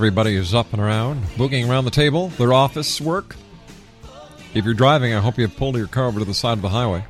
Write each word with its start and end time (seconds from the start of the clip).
Everybody 0.00 0.34
is 0.34 0.54
up 0.54 0.72
and 0.72 0.80
around, 0.80 1.22
boogieing 1.36 1.68
around 1.68 1.84
the 1.84 1.90
table, 1.90 2.28
their 2.28 2.54
office 2.54 3.02
work. 3.02 3.36
If 4.54 4.64
you're 4.64 4.72
driving, 4.72 5.12
I 5.12 5.20
hope 5.20 5.36
you 5.36 5.46
pulled 5.46 5.76
your 5.76 5.88
car 5.88 6.06
over 6.06 6.20
to 6.20 6.24
the 6.24 6.32
side 6.32 6.56
of 6.56 6.62
the 6.62 6.70
highway. 6.70 7.04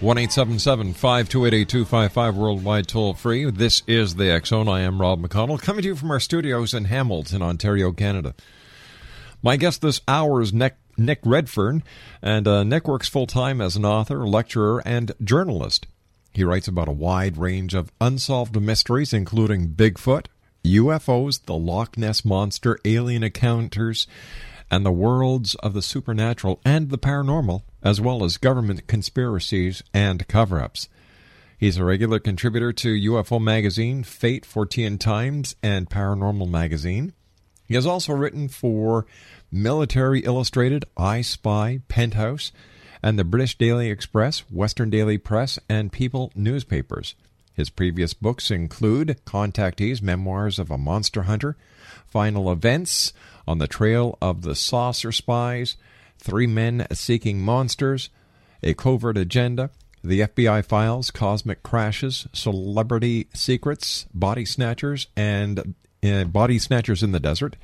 1 0.00 0.16
528 0.16 1.52
8255 1.52 2.36
worldwide 2.38 2.88
toll 2.88 3.12
free. 3.12 3.50
This 3.50 3.82
is 3.86 4.14
the 4.14 4.40
Zone. 4.46 4.66
I 4.66 4.80
am 4.80 4.98
Rob 4.98 5.20
McConnell, 5.20 5.60
coming 5.60 5.82
to 5.82 5.88
you 5.88 5.94
from 5.94 6.10
our 6.10 6.20
studios 6.20 6.72
in 6.72 6.86
Hamilton, 6.86 7.42
Ontario, 7.42 7.92
Canada. 7.92 8.34
My 9.42 9.58
guest 9.58 9.82
this 9.82 10.00
hour 10.08 10.40
is 10.40 10.54
Nick, 10.54 10.76
Nick 10.96 11.20
Redfern, 11.22 11.82
and 12.22 12.48
uh, 12.48 12.64
Nick 12.64 12.88
works 12.88 13.10
full 13.10 13.26
time 13.26 13.60
as 13.60 13.76
an 13.76 13.84
author, 13.84 14.26
lecturer, 14.26 14.82
and 14.86 15.12
journalist. 15.22 15.86
He 16.32 16.44
writes 16.44 16.66
about 16.66 16.88
a 16.88 16.92
wide 16.92 17.36
range 17.36 17.74
of 17.74 17.92
unsolved 18.00 18.58
mysteries, 18.58 19.12
including 19.12 19.74
Bigfoot, 19.74 20.28
UFOs, 20.64 21.44
the 21.44 21.56
Loch 21.56 21.96
Ness 21.96 22.24
Monster, 22.24 22.78
alien 22.84 23.22
encounters, 23.22 24.06
and 24.70 24.84
the 24.84 24.92
worlds 24.92 25.54
of 25.56 25.74
the 25.74 25.82
supernatural 25.82 26.60
and 26.64 26.90
the 26.90 26.98
paranormal, 26.98 27.62
as 27.82 28.00
well 28.00 28.24
as 28.24 28.36
government 28.36 28.86
conspiracies 28.86 29.82
and 29.92 30.28
cover 30.28 30.60
ups. 30.60 30.88
He's 31.58 31.76
a 31.76 31.84
regular 31.84 32.18
contributor 32.18 32.72
to 32.72 33.12
UFO 33.12 33.40
Magazine, 33.40 34.02
Fate, 34.02 34.44
Fortean 34.44 34.98
Times, 34.98 35.56
and 35.62 35.90
Paranormal 35.90 36.48
Magazine. 36.48 37.12
He 37.66 37.74
has 37.74 37.86
also 37.86 38.14
written 38.14 38.48
for 38.48 39.06
Military 39.52 40.20
Illustrated, 40.20 40.84
Eye 40.96 41.20
Spy, 41.20 41.80
Penthouse, 41.88 42.50
and 43.02 43.18
the 43.18 43.24
British 43.24 43.58
Daily 43.58 43.90
Express, 43.90 44.40
Western 44.50 44.90
Daily 44.90 45.18
Press, 45.18 45.58
and 45.68 45.92
People 45.92 46.32
newspapers. 46.34 47.14
His 47.60 47.68
previous 47.68 48.14
books 48.14 48.50
include 48.50 49.20
Contactees, 49.26 50.00
Memoirs 50.00 50.58
of 50.58 50.70
a 50.70 50.78
Monster 50.78 51.24
Hunter, 51.24 51.58
Final 52.06 52.50
Events, 52.50 53.12
On 53.46 53.58
the 53.58 53.66
Trail 53.66 54.16
of 54.22 54.40
the 54.40 54.54
Saucer 54.54 55.12
Spies, 55.12 55.76
Three 56.18 56.46
Men 56.46 56.86
Seeking 56.90 57.42
Monsters, 57.42 58.08
A 58.62 58.72
Covert 58.72 59.18
Agenda, 59.18 59.68
The 60.02 60.20
FBI 60.20 60.64
Files, 60.64 61.10
Cosmic 61.10 61.62
Crashes, 61.62 62.26
Celebrity 62.32 63.28
Secrets, 63.34 64.06
Body 64.14 64.46
Snatchers, 64.46 65.08
and 65.14 65.74
uh, 66.02 66.24
Body 66.24 66.58
Snatchers 66.58 67.02
in 67.02 67.12
the 67.12 67.20
Desert, 67.20 67.56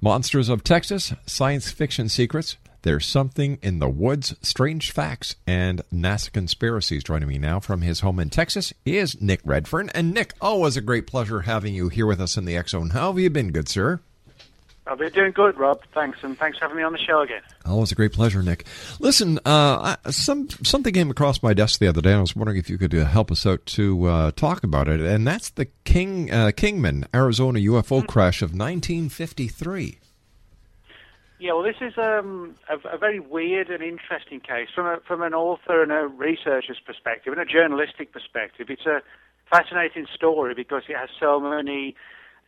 Monsters 0.00 0.48
of 0.48 0.62
Texas, 0.62 1.12
Science 1.26 1.72
Fiction 1.72 2.08
Secrets, 2.08 2.58
There's 2.86 3.04
Something 3.04 3.58
in 3.62 3.80
the 3.80 3.88
Woods, 3.88 4.36
Strange 4.42 4.92
Facts, 4.92 5.34
and 5.44 5.82
NASA 5.92 6.30
Conspiracies. 6.32 7.02
Joining 7.02 7.26
me 7.28 7.36
now 7.36 7.58
from 7.58 7.80
his 7.82 7.98
home 7.98 8.20
in 8.20 8.30
Texas 8.30 8.72
is 8.84 9.20
Nick 9.20 9.40
Redfern. 9.44 9.88
And 9.92 10.14
Nick, 10.14 10.34
always 10.40 10.76
a 10.76 10.80
great 10.80 11.04
pleasure 11.08 11.40
having 11.40 11.74
you 11.74 11.88
here 11.88 12.06
with 12.06 12.20
us 12.20 12.36
in 12.36 12.44
the 12.44 12.56
X 12.56 12.70
Zone. 12.70 12.90
How 12.90 13.08
have 13.10 13.18
you 13.18 13.28
been, 13.28 13.50
good 13.50 13.68
sir? 13.68 13.98
I've 14.86 14.98
been 14.98 15.10
doing 15.10 15.32
good, 15.32 15.58
Rob. 15.58 15.80
Thanks, 15.94 16.18
and 16.22 16.38
thanks 16.38 16.58
for 16.58 16.66
having 16.66 16.76
me 16.76 16.84
on 16.84 16.92
the 16.92 16.98
show 17.00 17.22
again. 17.22 17.42
Always 17.64 17.90
a 17.90 17.96
great 17.96 18.12
pleasure, 18.12 18.40
Nick. 18.40 18.64
Listen, 19.00 19.38
uh, 19.38 19.96
I- 20.06 20.10
some 20.12 20.48
something 20.48 20.94
came 20.94 21.10
across 21.10 21.42
my 21.42 21.54
desk 21.54 21.80
the 21.80 21.88
other 21.88 22.00
day. 22.00 22.10
and 22.10 22.18
I 22.18 22.20
was 22.20 22.36
wondering 22.36 22.56
if 22.56 22.70
you 22.70 22.78
could 22.78 22.94
uh, 22.94 23.04
help 23.04 23.32
us 23.32 23.44
out 23.44 23.66
to 23.66 24.04
uh, 24.04 24.30
talk 24.36 24.62
about 24.62 24.86
it, 24.86 25.00
and 25.00 25.26
that's 25.26 25.50
the 25.50 25.64
King 25.82 26.30
uh, 26.30 26.52
Kingman, 26.56 27.04
Arizona 27.12 27.58
UFO 27.58 28.06
crash 28.06 28.42
of 28.42 28.50
1953. 28.52 29.98
Yeah, 31.38 31.52
well, 31.52 31.64
this 31.64 31.76
is 31.82 31.92
um, 31.98 32.54
a, 32.70 32.94
a 32.94 32.98
very 32.98 33.20
weird 33.20 33.68
and 33.68 33.82
interesting 33.82 34.40
case 34.40 34.68
from 34.74 34.86
a, 34.86 34.98
from 35.06 35.20
an 35.20 35.34
author 35.34 35.82
and 35.82 35.92
a 35.92 36.06
researcher's 36.06 36.80
perspective 36.84 37.32
and 37.32 37.42
a 37.42 37.44
journalistic 37.44 38.10
perspective. 38.10 38.68
It's 38.70 38.86
a 38.86 39.02
fascinating 39.50 40.06
story 40.14 40.54
because 40.54 40.84
it 40.88 40.96
has 40.96 41.10
so 41.20 41.38
many 41.38 41.94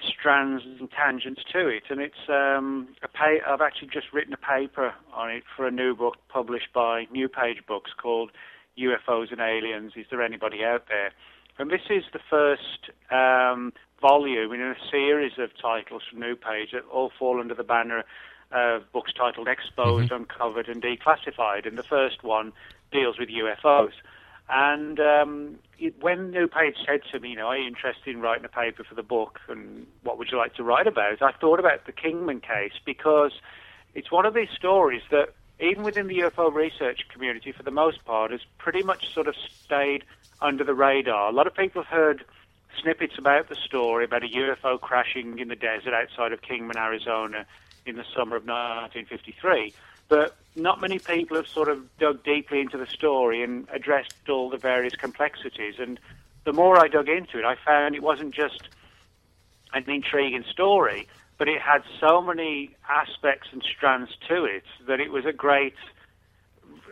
strands 0.00 0.65
and 0.65 0.88
tangents 0.91 1.43
to 1.53 1.69
it, 1.69 1.82
and 1.91 2.00
it's 2.00 2.28
um, 2.31 2.88
a 3.03 3.09
pay. 3.09 3.41
I've 3.47 3.60
actually 3.60 3.88
just 3.93 4.06
written 4.12 4.32
a 4.32 4.38
paper 4.38 4.94
on 5.12 5.31
it 5.31 5.43
for 5.55 5.66
a 5.66 5.70
new 5.70 5.94
book 5.94 6.16
published 6.28 6.72
by 6.72 7.06
New 7.12 7.28
Page 7.28 7.59
Books 7.66 7.91
called 8.00 8.31
"UFOs 8.78 9.31
and 9.31 9.41
Aliens." 9.41 9.93
Is 9.97 10.06
there 10.10 10.22
anybody 10.22 10.65
out 10.65 10.84
there? 10.88 11.12
And 11.59 11.70
this 11.70 11.91
is 11.91 12.05
the 12.12 12.20
first 12.31 12.88
um, 13.10 13.72
volume 14.00 14.53
in 14.53 14.62
a 14.62 14.75
series 14.91 15.32
of 15.38 15.50
titles 15.60 16.03
from 16.09 16.20
New 16.20 16.37
Page 16.37 16.70
that 16.73 16.85
all 16.90 17.11
fall 17.19 17.40
under 17.40 17.55
the 17.55 17.64
banner 17.64 18.05
of 18.50 18.91
books 18.93 19.12
titled 19.12 19.49
Exposed, 19.49 20.11
Uncovered, 20.11 20.69
and 20.69 20.83
Declassified. 20.83 21.67
And 21.67 21.77
the 21.77 21.83
first 21.83 22.23
one 22.23 22.53
deals 22.93 23.19
with 23.19 23.29
UFOs. 23.29 23.93
And 24.49 24.99
um, 24.99 25.59
it, 25.79 25.95
when 26.00 26.31
New 26.31 26.49
Page 26.49 26.77
said 26.87 27.00
to 27.12 27.21
me, 27.21 27.31
you 27.31 27.37
know, 27.37 27.49
are 27.49 27.59
you 27.59 27.67
interested 27.67 28.15
in 28.15 28.21
writing 28.21 28.45
a 28.45 28.49
paper 28.49 28.83
for 28.83 28.95
the 28.95 29.03
book 29.03 29.41
and 29.49 29.87
what 30.03 30.19
would 30.19 30.31
you 30.31 30.39
like 30.39 30.55
to 30.55 30.65
write 30.65 30.87
about? 30.87 31.21
I 31.21 31.33
thought 31.33 31.61
about 31.61 31.85
the 31.85 31.93
Kingman 31.93 32.41
case 32.41 32.73
because 32.85 33.33
it's 33.95 34.11
one 34.11 34.25
of 34.25 34.33
these 34.33 34.49
stories 34.56 35.03
that 35.11 35.35
even 35.61 35.83
within 35.83 36.06
the 36.06 36.19
UFO 36.21 36.53
research 36.55 37.06
community, 37.12 37.53
for 37.53 37.62
the 37.62 37.71
most 37.71 38.05
part, 38.05 38.31
has 38.31 38.41
pretty 38.59 38.83
much 38.83 39.12
sort 39.12 39.27
of 39.27 39.35
stayed 39.65 40.05
under 40.41 40.65
the 40.65 40.75
radar. 40.75 41.29
A 41.29 41.33
lot 41.33 41.47
of 41.47 41.55
people 41.55 41.83
have 41.83 41.91
heard 41.91 42.25
snippets 42.81 43.19
about 43.19 43.49
the 43.49 43.56
story 43.56 44.05
about 44.05 44.23
a 44.23 44.29
UFO 44.29 44.81
crashing 44.81 45.41
in 45.41 45.49
the 45.49 45.56
desert 45.56 45.93
outside 45.93 46.33
of 46.33 46.41
Kingman, 46.41 46.77
Arizona 46.79 47.45
in 47.88 47.96
the 47.96 48.05
summer 48.14 48.37
of 48.37 48.44
1953. 48.44 49.73
But 50.08 50.37
not 50.56 50.81
many 50.81 50.99
people 50.99 51.37
have 51.37 51.49
sort 51.49 51.69
of 51.69 51.85
dug 51.99 52.25
deeply 52.25 52.61
into 52.61 52.79
the 52.79 52.87
story 52.87 53.43
and 53.43 53.67
addressed 53.73 54.14
all 54.29 54.50
the 54.50 54.56
various 54.56 54.94
complexities. 54.94 55.75
And 55.79 56.00
the 56.44 56.52
more 56.52 56.79
I 56.79 56.88
dug 56.88 57.08
into 57.08 57.38
it, 57.38 57.44
I 57.44 57.56
found 57.64 57.94
it 57.94 58.02
wasn't 58.02 58.35
just 58.35 58.69
an 59.73 59.85
intriguing 59.88 60.44
story, 60.50 61.06
but 61.37 61.49
it 61.49 61.61
had 61.61 61.82
so 62.00 62.23
many 62.23 62.75
aspects 62.88 63.49
and 63.52 63.62
strands 63.62 64.11
to 64.29 64.44
it 64.44 64.64
that 64.87 65.00
it 65.00 65.11
was 65.11 65.25
a 65.26 65.32
great. 65.32 65.75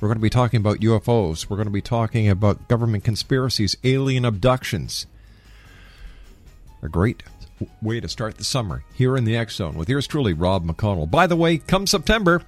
We're 0.00 0.08
going 0.08 0.19
to 0.19 0.23
be 0.23 0.31
talking 0.31 0.58
about 0.58 0.81
UFOs. 0.81 1.49
We're 1.49 1.56
going 1.56 1.69
to 1.69 1.73
be 1.73 1.81
talking 1.81 2.28
about 2.28 2.69
government 2.69 3.05
conspiracies, 3.05 3.76
alien 3.85 4.25
abductions. 4.25 5.06
A 6.82 6.88
great 6.88 7.23
way 7.81 8.00
to 8.00 8.09
start 8.09 8.37
the 8.37 8.44
summer 8.44 8.85
here 8.94 9.17
in 9.17 9.25
the 9.25 9.37
X 9.37 9.56
Zone 9.56 9.75
with 9.75 9.88
yours 9.88 10.06
truly, 10.06 10.32
Rob 10.32 10.64
McConnell. 10.64 11.11
By 11.11 11.26
the 11.26 11.37
way, 11.37 11.59
come 11.59 11.87
September, 11.87 12.43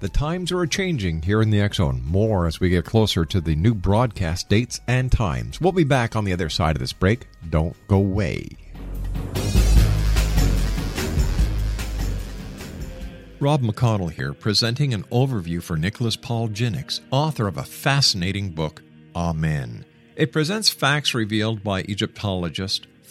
the 0.00 0.08
times 0.08 0.50
are 0.52 0.66
changing 0.66 1.22
here 1.22 1.42
in 1.42 1.50
the 1.50 1.60
X 1.60 1.76
Zone. 1.76 2.02
More 2.04 2.46
as 2.46 2.60
we 2.60 2.70
get 2.70 2.84
closer 2.84 3.24
to 3.24 3.40
the 3.40 3.54
new 3.54 3.74
broadcast 3.74 4.48
dates 4.48 4.80
and 4.86 5.12
times. 5.12 5.60
We'll 5.60 5.72
be 5.72 5.84
back 5.84 6.16
on 6.16 6.24
the 6.24 6.32
other 6.32 6.48
side 6.48 6.76
of 6.76 6.80
this 6.80 6.92
break. 6.92 7.26
Don't 7.50 7.76
go 7.86 7.96
away. 7.96 8.48
Rob 13.40 13.62
McConnell 13.62 14.12
here, 14.12 14.34
presenting 14.34 14.92
an 14.92 15.04
overview 15.04 15.62
for 15.62 15.76
Nicholas 15.76 16.14
Paul 16.14 16.48
Jennings, 16.48 17.00
author 17.10 17.46
of 17.46 17.56
a 17.56 17.62
fascinating 17.62 18.50
book, 18.50 18.82
Amen. 19.16 19.86
It 20.14 20.32
presents 20.32 20.68
facts 20.68 21.14
revealed 21.14 21.64
by 21.64 21.82
Egyptologists, 21.82 22.86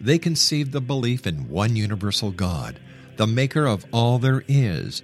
they 0.00 0.18
conceived 0.18 0.72
the 0.72 0.80
belief 0.80 1.26
in 1.26 1.48
one 1.48 1.76
universal 1.76 2.30
God, 2.30 2.80
the 3.16 3.26
maker 3.26 3.66
of 3.66 3.84
all 3.92 4.18
there 4.18 4.44
is. 4.48 5.02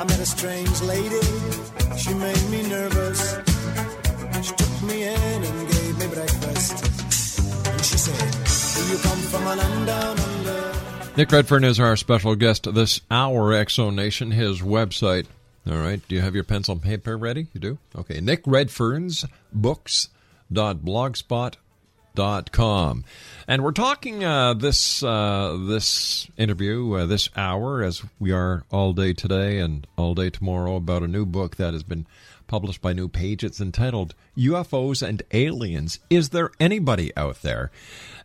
I 0.00 0.04
met 0.04 0.18
a 0.18 0.26
strange 0.26 0.80
lady, 0.82 1.20
she 1.96 2.14
made 2.14 2.50
me 2.50 2.66
nervous. 2.68 3.36
She 4.42 4.52
took 4.54 4.82
me 4.82 5.04
in 5.04 5.44
and 5.44 5.70
gave 5.70 5.98
me 5.98 6.06
breakfast. 6.06 6.86
Nick 11.16 11.30
Redfern 11.32 11.64
is 11.64 11.78
our 11.78 11.96
special 11.96 12.34
guest 12.34 12.72
this 12.72 13.00
hour, 13.10 13.52
Exo 13.52 13.94
Nation, 13.94 14.30
his 14.30 14.60
website. 14.60 15.26
All 15.70 15.76
right. 15.76 16.00
Do 16.08 16.14
you 16.14 16.22
have 16.22 16.34
your 16.34 16.44
pencil 16.44 16.72
and 16.72 16.82
paper 16.82 17.16
ready? 17.18 17.48
You 17.52 17.60
do? 17.60 17.78
Okay. 17.94 18.20
Nick 18.20 18.42
Redfern's 18.46 19.26
books.blogspot.com. 20.50 23.04
And 23.46 23.62
we're 23.62 23.72
talking 23.72 24.24
uh, 24.24 24.54
this 24.54 25.02
uh, 25.02 25.58
this 25.66 26.30
interview, 26.36 26.94
uh, 26.94 27.06
this 27.06 27.28
hour, 27.36 27.82
as 27.82 28.02
we 28.18 28.32
are 28.32 28.64
all 28.70 28.92
day 28.92 29.12
today 29.12 29.58
and 29.58 29.86
all 29.96 30.14
day 30.14 30.30
tomorrow, 30.30 30.76
about 30.76 31.02
a 31.02 31.08
new 31.08 31.26
book 31.26 31.56
that 31.56 31.72
has 31.72 31.82
been 31.82 32.06
published 32.50 32.82
by 32.82 32.92
New 32.92 33.08
Page. 33.08 33.44
It's 33.44 33.60
entitled 33.60 34.14
UFOs 34.36 35.06
and 35.06 35.22
Aliens. 35.30 36.00
Is 36.10 36.30
there 36.30 36.50
anybody 36.58 37.16
out 37.16 37.42
there? 37.42 37.70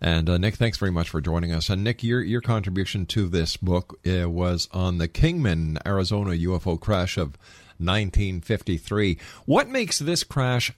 And 0.02 0.28
uh, 0.28 0.40
Nick, 0.40 0.56
thanks 0.56 0.80
very 0.80 0.92
much 0.92 1.10
for 1.10 1.22
joining 1.22 1.54
us. 1.54 1.70
And 1.70 1.84
Nick, 1.84 2.04
your 2.04 2.24
your 2.24 2.42
contribution 2.42 3.06
to 3.08 3.28
this 3.28 3.56
book 3.56 4.00
uh, 4.06 4.30
was 4.30 4.68
on 4.72 4.98
the 4.98 5.08
Kingman, 5.08 5.78
Arizona 5.86 6.32
UFO 6.32 6.80
crash 6.80 7.18
of 7.18 7.38
1953. 7.78 9.20
What 9.46 9.70
makes 9.70 10.00
this 10.00 10.24
crash 10.24 10.74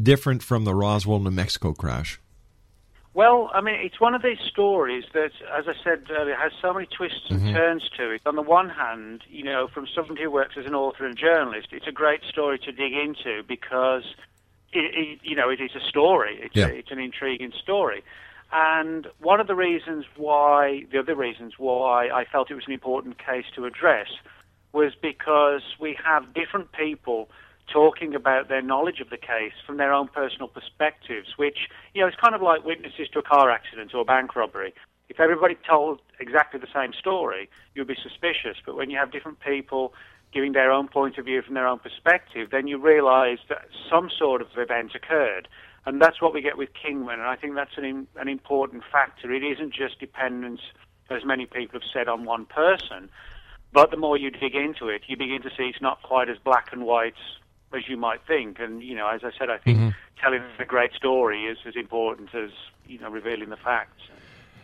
different 0.00 0.42
from 0.42 0.64
the 0.64 0.74
Roswell, 0.74 1.18
New 1.18 1.30
Mexico 1.30 1.72
crash? 1.72 2.20
Well, 3.12 3.50
I 3.52 3.60
mean, 3.60 3.74
it's 3.74 4.00
one 4.00 4.14
of 4.14 4.22
these 4.22 4.38
stories 4.48 5.04
that, 5.14 5.32
as 5.52 5.66
I 5.66 5.74
said 5.82 6.06
earlier, 6.10 6.36
has 6.36 6.52
so 6.62 6.72
many 6.72 6.86
twists 6.86 7.28
and 7.28 7.40
mm-hmm. 7.40 7.54
turns 7.54 7.90
to 7.96 8.10
it. 8.12 8.22
On 8.24 8.36
the 8.36 8.42
one 8.42 8.68
hand, 8.68 9.22
you 9.28 9.42
know, 9.42 9.66
from 9.66 9.88
somebody 9.92 10.22
who 10.22 10.30
works 10.30 10.54
as 10.56 10.64
an 10.64 10.76
author 10.76 11.06
and 11.06 11.18
journalist, 11.18 11.68
it's 11.72 11.88
a 11.88 11.92
great 11.92 12.22
story 12.22 12.58
to 12.60 12.70
dig 12.70 12.92
into 12.92 13.42
because, 13.48 14.04
it, 14.72 14.94
it, 14.94 15.18
you 15.24 15.34
know, 15.34 15.50
it 15.50 15.60
is 15.60 15.72
a 15.74 15.80
story. 15.88 16.38
It's, 16.40 16.54
Yeah. 16.54 16.68
a, 16.68 16.74
it's 16.74 16.92
an 16.92 17.00
intriguing 17.00 17.52
story. 17.60 18.04
And 18.52 19.08
one 19.18 19.40
of 19.40 19.48
the 19.48 19.56
reasons 19.56 20.04
why, 20.16 20.84
the 20.92 21.00
other 21.00 21.16
reasons 21.16 21.54
why 21.58 22.10
I 22.10 22.24
felt 22.24 22.50
it 22.50 22.54
was 22.54 22.66
an 22.66 22.72
important 22.72 23.18
case 23.18 23.46
to 23.56 23.66
address 23.66 24.08
was 24.72 24.92
because 24.94 25.62
we 25.80 25.98
have 26.04 26.32
different 26.32 26.70
people 26.72 27.28
talking 27.72 28.14
about 28.14 28.48
their 28.48 28.62
knowledge 28.62 29.00
of 29.00 29.10
the 29.10 29.16
case 29.16 29.52
from 29.66 29.76
their 29.76 29.92
own 29.92 30.08
personal 30.08 30.48
perspectives, 30.48 31.36
which, 31.36 31.68
you 31.94 32.00
know, 32.00 32.06
it's 32.06 32.16
kind 32.16 32.34
of 32.34 32.42
like 32.42 32.64
witnesses 32.64 33.08
to 33.12 33.18
a 33.18 33.22
car 33.22 33.50
accident 33.50 33.94
or 33.94 34.00
a 34.00 34.04
bank 34.04 34.34
robbery. 34.36 34.74
If 35.08 35.18
everybody 35.18 35.56
told 35.68 36.00
exactly 36.18 36.60
the 36.60 36.68
same 36.72 36.92
story, 36.92 37.48
you'd 37.74 37.88
be 37.88 37.96
suspicious. 38.00 38.56
But 38.64 38.76
when 38.76 38.90
you 38.90 38.98
have 38.98 39.10
different 39.10 39.40
people 39.40 39.92
giving 40.32 40.52
their 40.52 40.70
own 40.70 40.86
point 40.86 41.18
of 41.18 41.24
view 41.24 41.42
from 41.42 41.54
their 41.54 41.66
own 41.66 41.80
perspective, 41.80 42.48
then 42.50 42.66
you 42.66 42.78
realize 42.78 43.38
that 43.48 43.62
some 43.90 44.08
sort 44.16 44.40
of 44.40 44.48
event 44.56 44.94
occurred. 44.94 45.48
And 45.86 46.00
that's 46.00 46.20
what 46.20 46.34
we 46.34 46.42
get 46.42 46.58
with 46.58 46.68
Kingman, 46.74 47.18
and 47.18 47.28
I 47.28 47.36
think 47.36 47.54
that's 47.54 47.76
an, 47.76 48.06
an 48.16 48.28
important 48.28 48.82
factor. 48.92 49.32
It 49.32 49.42
isn't 49.42 49.72
just 49.72 49.98
dependence, 49.98 50.60
as 51.08 51.24
many 51.24 51.46
people 51.46 51.80
have 51.80 51.88
said, 51.90 52.06
on 52.06 52.24
one 52.24 52.44
person, 52.44 53.10
but 53.72 53.90
the 53.90 53.96
more 53.96 54.16
you 54.16 54.30
dig 54.30 54.54
into 54.54 54.88
it, 54.88 55.02
you 55.06 55.16
begin 55.16 55.42
to 55.42 55.50
see 55.50 55.64
it's 55.64 55.80
not 55.80 56.02
quite 56.02 56.28
as 56.28 56.36
black 56.38 56.68
and 56.72 56.84
white 56.84 57.14
as 57.74 57.88
you 57.88 57.96
might 57.96 58.20
think. 58.26 58.58
And, 58.58 58.82
you 58.82 58.94
know, 58.94 59.08
as 59.08 59.22
I 59.24 59.30
said, 59.38 59.50
I 59.50 59.58
think 59.58 59.78
mm-hmm. 59.78 59.88
telling 60.20 60.42
a 60.58 60.64
great 60.64 60.92
story 60.92 61.44
is 61.44 61.58
as 61.66 61.76
important 61.76 62.34
as, 62.34 62.50
you 62.86 62.98
know, 62.98 63.10
revealing 63.10 63.50
the 63.50 63.56
facts. 63.56 64.02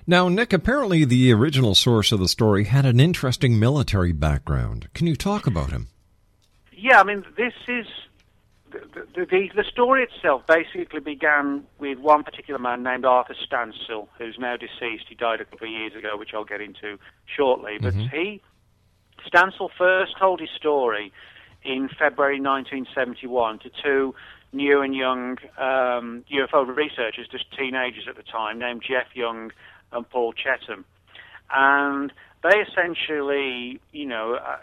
Now, 0.07 0.29
Nick, 0.29 0.53
apparently 0.53 1.05
the 1.05 1.33
original 1.33 1.75
source 1.75 2.13
of 2.13 2.21
the 2.21 2.29
story 2.29 2.65
had 2.65 2.87
an 2.87 3.01
interesting 3.01 3.59
military 3.59 4.13
background. 4.13 4.89
Can 4.95 5.07
you 5.07 5.17
talk 5.17 5.47
about 5.47 5.71
him? 5.71 5.89
Yeah, 6.73 7.01
I 7.01 7.05
mean, 7.05 7.25
this 7.37 7.55
is 7.67 7.87
the, 8.71 9.07
the, 9.15 9.27
the, 9.27 9.51
the 9.57 9.65
story 9.65 10.05
itself 10.05 10.47
basically 10.47 11.01
began 11.01 11.65
with 11.79 11.99
one 11.99 12.23
particular 12.23 12.61
man 12.61 12.83
named 12.83 13.05
Arthur 13.05 13.35
Stancil, 13.35 14.09
who's 14.19 14.37
now 14.39 14.57
deceased. 14.57 15.07
He 15.09 15.15
died 15.17 15.41
a 15.41 15.45
couple 15.45 15.67
of 15.67 15.73
years 15.73 15.95
ago, 15.95 16.17
which 16.17 16.31
I'll 16.35 16.45
get 16.45 16.61
into 16.61 16.99
shortly. 17.25 17.79
But 17.81 17.95
mm-hmm. 17.95 18.17
he, 18.17 18.43
Stancil, 19.27 19.71
first 19.77 20.17
told 20.19 20.41
his 20.41 20.51
story 20.57 21.13
in 21.67 21.89
February 21.89 22.41
1971 22.41 23.59
to 23.61 23.71
two 23.83 24.15
new 24.53 24.81
and 24.81 24.95
young 24.95 25.39
um, 25.59 26.25
UFO 26.33 26.67
researchers, 26.67 27.27
just 27.31 27.45
teenagers 27.57 28.05
at 28.09 28.17
the 28.17 28.23
time, 28.23 28.59
named 28.59 28.83
Jeff 28.87 29.07
Young 29.15 29.51
and 29.93 30.09
Paul 30.09 30.33
Chetam. 30.33 30.85
And 31.53 32.13
they 32.43 32.59
essentially, 32.61 33.81
you 33.93 34.07
know, 34.07 34.35
uh, 34.35 34.59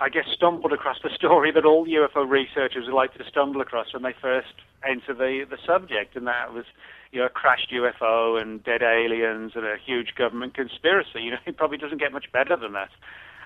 I 0.00 0.08
guess 0.08 0.24
stumbled 0.34 0.72
across 0.72 0.98
the 1.02 1.10
story 1.14 1.52
that 1.52 1.64
all 1.64 1.86
UFO 1.86 2.28
researchers 2.28 2.86
would 2.86 2.94
like 2.94 3.14
to 3.14 3.24
stumble 3.28 3.60
across 3.60 3.92
when 3.92 4.02
they 4.02 4.14
first 4.20 4.54
enter 4.86 5.14
the, 5.14 5.44
the 5.48 5.58
subject, 5.66 6.16
and 6.16 6.26
that 6.26 6.52
was, 6.52 6.64
you 7.12 7.20
know, 7.20 7.26
a 7.26 7.30
crashed 7.30 7.70
UFO 7.70 8.40
and 8.40 8.62
dead 8.64 8.82
aliens 8.82 9.52
and 9.54 9.64
a 9.64 9.76
huge 9.84 10.14
government 10.16 10.54
conspiracy. 10.54 11.20
You 11.22 11.32
know, 11.32 11.38
it 11.46 11.56
probably 11.56 11.78
doesn't 11.78 11.98
get 11.98 12.12
much 12.12 12.32
better 12.32 12.56
than 12.56 12.72
that. 12.72 12.90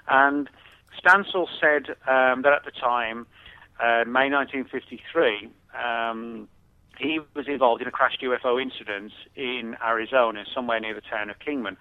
And 0.08 0.48
Stancil 1.02 1.46
said 1.60 1.90
um, 2.08 2.42
that 2.42 2.52
at 2.52 2.64
the 2.64 2.70
time, 2.70 3.26
uh, 3.80 4.04
May 4.06 4.30
1953, 4.30 5.50
um, 5.74 6.48
he 6.98 7.20
was 7.34 7.48
involved 7.48 7.82
in 7.82 7.88
a 7.88 7.90
crashed 7.90 8.20
UFO 8.22 8.60
incident 8.60 9.12
in 9.34 9.76
Arizona, 9.84 10.44
somewhere 10.54 10.80
near 10.80 10.94
the 10.94 11.00
town 11.00 11.30
of 11.30 11.38
Kingman. 11.38 11.76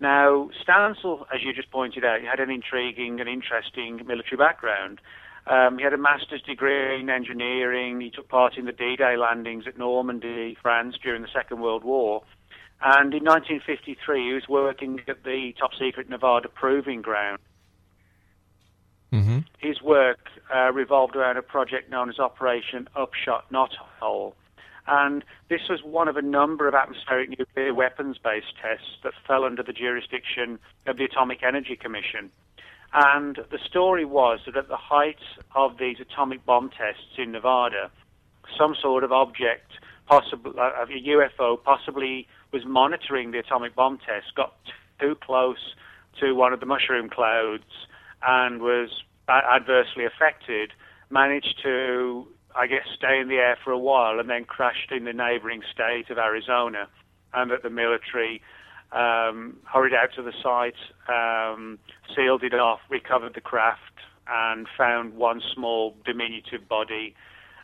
Now, 0.00 0.50
Stancil, 0.66 1.24
as 1.34 1.42
you 1.42 1.52
just 1.54 1.70
pointed 1.70 2.04
out, 2.04 2.20
had 2.20 2.40
an 2.40 2.50
intriguing 2.50 3.20
and 3.20 3.28
interesting 3.28 4.04
military 4.06 4.36
background. 4.36 5.00
Um, 5.46 5.78
he 5.78 5.84
had 5.84 5.92
a 5.92 5.98
master's 5.98 6.42
degree 6.42 7.00
in 7.00 7.08
engineering. 7.08 8.00
He 8.00 8.10
took 8.10 8.28
part 8.28 8.58
in 8.58 8.64
the 8.66 8.72
D-Day 8.72 9.16
landings 9.16 9.64
at 9.66 9.78
Normandy, 9.78 10.56
France, 10.60 10.96
during 11.00 11.22
the 11.22 11.28
Second 11.32 11.60
World 11.60 11.84
War. 11.84 12.22
And 12.82 13.14
in 13.14 13.24
1953, 13.24 14.26
he 14.26 14.32
was 14.34 14.48
working 14.48 15.00
at 15.08 15.22
the 15.24 15.54
top 15.58 15.70
secret 15.78 16.10
Nevada 16.10 16.48
Proving 16.48 17.00
Ground. 17.00 17.38
Mm-hmm. 19.12 19.38
His 19.58 19.80
work 19.82 20.28
uh, 20.54 20.72
revolved 20.72 21.16
around 21.16 21.36
a 21.36 21.42
project 21.42 21.90
known 21.90 22.08
as 22.08 22.18
Operation 22.18 22.88
Upshot 22.96 23.50
Knothole. 23.50 24.34
And 24.88 25.24
this 25.48 25.62
was 25.68 25.82
one 25.82 26.08
of 26.08 26.16
a 26.16 26.22
number 26.22 26.68
of 26.68 26.74
atmospheric 26.74 27.36
nuclear 27.38 27.74
weapons 27.74 28.18
based 28.22 28.54
tests 28.62 28.98
that 29.02 29.12
fell 29.26 29.44
under 29.44 29.62
the 29.62 29.72
jurisdiction 29.72 30.58
of 30.86 30.96
the 30.96 31.04
Atomic 31.04 31.42
Energy 31.42 31.76
Commission. 31.76 32.30
And 32.92 33.36
the 33.50 33.58
story 33.58 34.04
was 34.04 34.40
that 34.46 34.56
at 34.56 34.68
the 34.68 34.76
height 34.76 35.18
of 35.54 35.78
these 35.78 35.96
atomic 36.00 36.44
bomb 36.46 36.70
tests 36.70 37.18
in 37.18 37.32
Nevada, 37.32 37.90
some 38.56 38.76
sort 38.80 39.02
of 39.02 39.10
object, 39.10 39.72
possibly 40.06 40.52
uh, 40.56 40.84
a 40.84 40.86
UFO, 40.86 41.62
possibly 41.62 42.28
was 42.52 42.64
monitoring 42.64 43.32
the 43.32 43.38
atomic 43.38 43.74
bomb 43.74 43.98
tests, 43.98 44.30
got 44.36 44.54
too 45.00 45.16
close 45.20 45.74
to 46.20 46.32
one 46.34 46.52
of 46.52 46.60
the 46.60 46.66
mushroom 46.66 47.10
clouds, 47.10 47.64
and 48.26 48.60
was 48.60 48.90
adversely 49.28 50.04
affected. 50.04 50.72
Managed 51.10 51.60
to, 51.62 52.26
I 52.54 52.66
guess, 52.66 52.86
stay 52.96 53.20
in 53.20 53.28
the 53.28 53.36
air 53.36 53.56
for 53.62 53.70
a 53.70 53.78
while, 53.78 54.18
and 54.18 54.28
then 54.28 54.44
crashed 54.44 54.90
in 54.90 55.04
the 55.04 55.12
neighboring 55.12 55.62
state 55.72 56.10
of 56.10 56.18
Arizona, 56.18 56.88
and 57.32 57.50
that 57.50 57.62
the 57.62 57.70
military 57.70 58.42
um, 58.92 59.56
hurried 59.64 59.94
out 59.94 60.10
to 60.16 60.22
the 60.22 60.32
site, 60.42 60.74
um, 61.08 61.78
sealed 62.14 62.42
it 62.42 62.54
off, 62.54 62.80
recovered 62.88 63.34
the 63.34 63.40
craft, 63.40 63.80
and 64.28 64.66
found 64.76 65.14
one 65.14 65.40
small 65.54 65.94
diminutive 66.04 66.68
body 66.68 67.14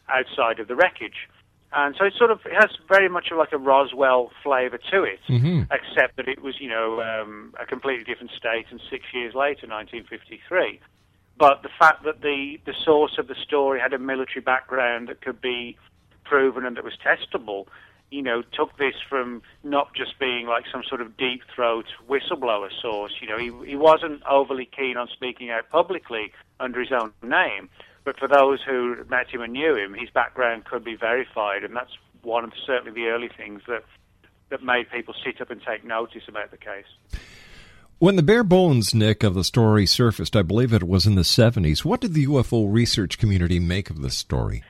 outside 0.09 0.61
of 0.61 0.69
the 0.69 0.77
wreckage. 0.77 1.29
And 1.75 1.95
so 1.99 2.05
it 2.05 2.15
sort 2.19 2.31
of 2.31 2.41
it 2.45 2.53
has 2.55 2.71
very 2.89 3.09
much 3.09 3.31
of 3.31 3.39
like 3.39 3.53
a 3.53 3.59
Roswell 3.59 4.31
flavour 4.43 4.79
to 4.91 5.05
it, 5.05 5.21
Mhm. 5.29 5.67
except 5.71 6.17
that 6.17 6.29
it 6.29 6.43
was, 6.43 6.61
you 6.61 6.69
know, 6.69 7.01
um, 7.03 7.55
a 7.59 7.65
completely 7.67 8.05
different 8.05 8.33
state, 8.33 8.67
and 8.71 8.81
six 8.91 9.07
years 9.13 9.35
later, 9.35 9.67
1953. 9.67 10.81
But 11.39 11.63
the 11.63 11.71
fact 11.71 12.05
that 12.05 12.21
the, 12.21 12.61
the 12.67 12.75
source 12.75 13.17
of 13.19 13.27
the 13.27 13.35
story 13.35 13.81
had 13.81 13.93
a 13.95 13.99
military 13.99 14.43
background 14.43 15.09
that 15.09 15.23
could 15.23 15.41
be 15.41 15.79
proven 16.25 16.67
and 16.67 16.77
that 16.77 16.85
was 16.85 16.95
testable, 16.99 17.67
you 18.11 18.21
know, 18.23 18.43
took 18.43 18.77
this 18.77 18.95
from 19.09 19.43
not 19.65 19.95
just 19.95 20.19
being 20.19 20.47
like 20.47 20.65
some 20.71 20.83
sort 20.85 21.01
of 21.01 21.17
deep 21.17 21.43
throat 21.55 21.87
whistleblower 22.09 22.69
source. 22.81 23.13
You 23.21 23.29
know, 23.29 23.39
he, 23.39 23.71
he 23.71 23.77
wasn't 23.77 24.23
overly 24.25 24.67
keen 24.67 24.99
on 24.99 25.09
speaking 25.09 25.51
out 25.51 25.71
publicly 25.71 26.33
under 26.61 26.81
his 26.81 26.93
own 26.93 27.13
name. 27.23 27.71
But 28.05 28.19
for 28.19 28.29
those 28.29 28.61
who 28.63 28.97
met 29.09 29.29
him 29.29 29.43
and 29.43 29.53
knew 29.53 29.77
him, 29.77 29.95
his 29.95 30.11
background 30.11 30.65
could 30.65 30.85
be 30.85 30.97
verified, 30.97 31.63
and 31.65 31.75
that's 31.77 31.97
one 32.23 32.45
of 32.45 32.53
certainly 32.67 32.93
the 32.93 33.09
early 33.09 33.31
things 33.37 33.63
that 33.69 33.85
that 34.51 34.63
made 34.63 34.91
people 34.91 35.15
sit 35.25 35.41
up 35.41 35.51
and 35.51 35.63
take 35.67 35.83
notice 35.83 36.25
about 36.29 36.51
the 36.51 36.59
case. 36.59 36.85
When 37.99 38.17
the 38.17 38.23
bare 38.23 38.45
bones, 38.45 38.95
Nick, 38.95 39.23
of 39.23 39.33
the 39.33 39.45
story 39.45 39.87
surfaced, 39.87 40.37
I 40.37 40.43
believe 40.43 40.75
it 40.75 40.83
was 40.83 41.07
in 41.07 41.15
the 41.15 41.23
70s, 41.23 41.85
what 41.85 42.01
did 42.01 42.13
the 42.13 42.27
UFO 42.27 42.67
research 42.71 43.17
community 43.17 43.59
make 43.59 43.89
of 43.89 44.03
this 44.03 44.19
story? 44.19 44.63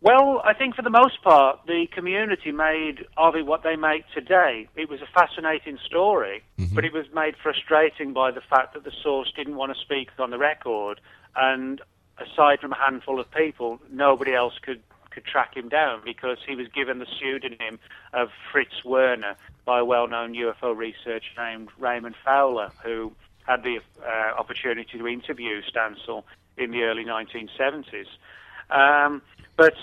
Well, 0.00 0.40
I 0.42 0.54
think 0.54 0.74
for 0.74 0.82
the 0.82 0.90
most 0.90 1.22
part, 1.22 1.60
the 1.66 1.86
community 1.92 2.50
made 2.50 3.04
of 3.18 3.36
it 3.36 3.44
what 3.44 3.62
they 3.62 3.76
make 3.76 4.04
today. 4.14 4.66
It 4.74 4.88
was 4.88 5.00
a 5.02 5.06
fascinating 5.14 5.78
story, 5.84 6.42
mm-hmm. 6.58 6.74
but 6.74 6.86
it 6.86 6.94
was 6.94 7.04
made 7.14 7.34
frustrating 7.42 8.14
by 8.14 8.30
the 8.30 8.40
fact 8.40 8.72
that 8.72 8.84
the 8.84 8.92
source 9.02 9.30
didn't 9.36 9.56
want 9.56 9.74
to 9.74 9.80
speak 9.80 10.08
on 10.18 10.30
the 10.30 10.38
record, 10.38 11.00
and 11.36 11.82
aside 12.20 12.60
from 12.60 12.72
a 12.72 12.76
handful 12.76 13.20
of 13.20 13.30
people, 13.30 13.80
nobody 13.90 14.34
else 14.34 14.54
could 14.62 14.80
could 15.10 15.24
track 15.24 15.56
him 15.56 15.68
down 15.68 16.00
because 16.04 16.38
he 16.46 16.54
was 16.54 16.68
given 16.68 17.00
the 17.00 17.06
pseudonym 17.18 17.80
of 18.12 18.28
Fritz 18.52 18.84
Werner 18.84 19.34
by 19.64 19.80
a 19.80 19.84
well-known 19.84 20.34
UFO 20.34 20.76
researcher 20.76 21.32
named 21.36 21.68
Raymond 21.80 22.14
Fowler, 22.24 22.70
who 22.84 23.12
had 23.44 23.64
the 23.64 23.80
uh, 24.06 24.38
opportunity 24.38 24.98
to 24.98 25.08
interview 25.08 25.62
Stancil 25.62 26.22
in 26.56 26.70
the 26.70 26.82
early 26.82 27.04
1970s. 27.04 28.06
Um, 28.70 29.20
but 29.56 29.74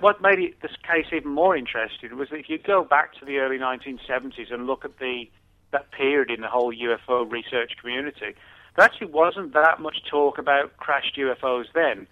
what 0.00 0.20
made 0.20 0.54
this 0.60 0.76
case 0.82 1.06
even 1.12 1.30
more 1.30 1.56
interesting 1.56 2.16
was 2.16 2.28
that 2.30 2.36
if 2.36 2.48
you 2.48 2.58
go 2.58 2.84
back 2.84 3.14
to 3.20 3.24
the 3.24 3.38
early 3.38 3.58
1970s 3.58 4.52
and 4.52 4.66
look 4.66 4.84
at 4.84 4.98
the 4.98 5.30
that 5.72 5.90
period 5.90 6.30
in 6.30 6.40
the 6.40 6.48
whole 6.48 6.72
UFO 6.72 7.30
research 7.30 7.72
community, 7.80 8.34
there 8.76 8.84
actually 8.84 9.08
wasn't 9.08 9.54
that 9.54 9.80
much 9.80 9.98
talk 10.10 10.38
about 10.38 10.76
crashed 10.76 11.16
UFOs 11.16 11.64
then. 11.74 12.06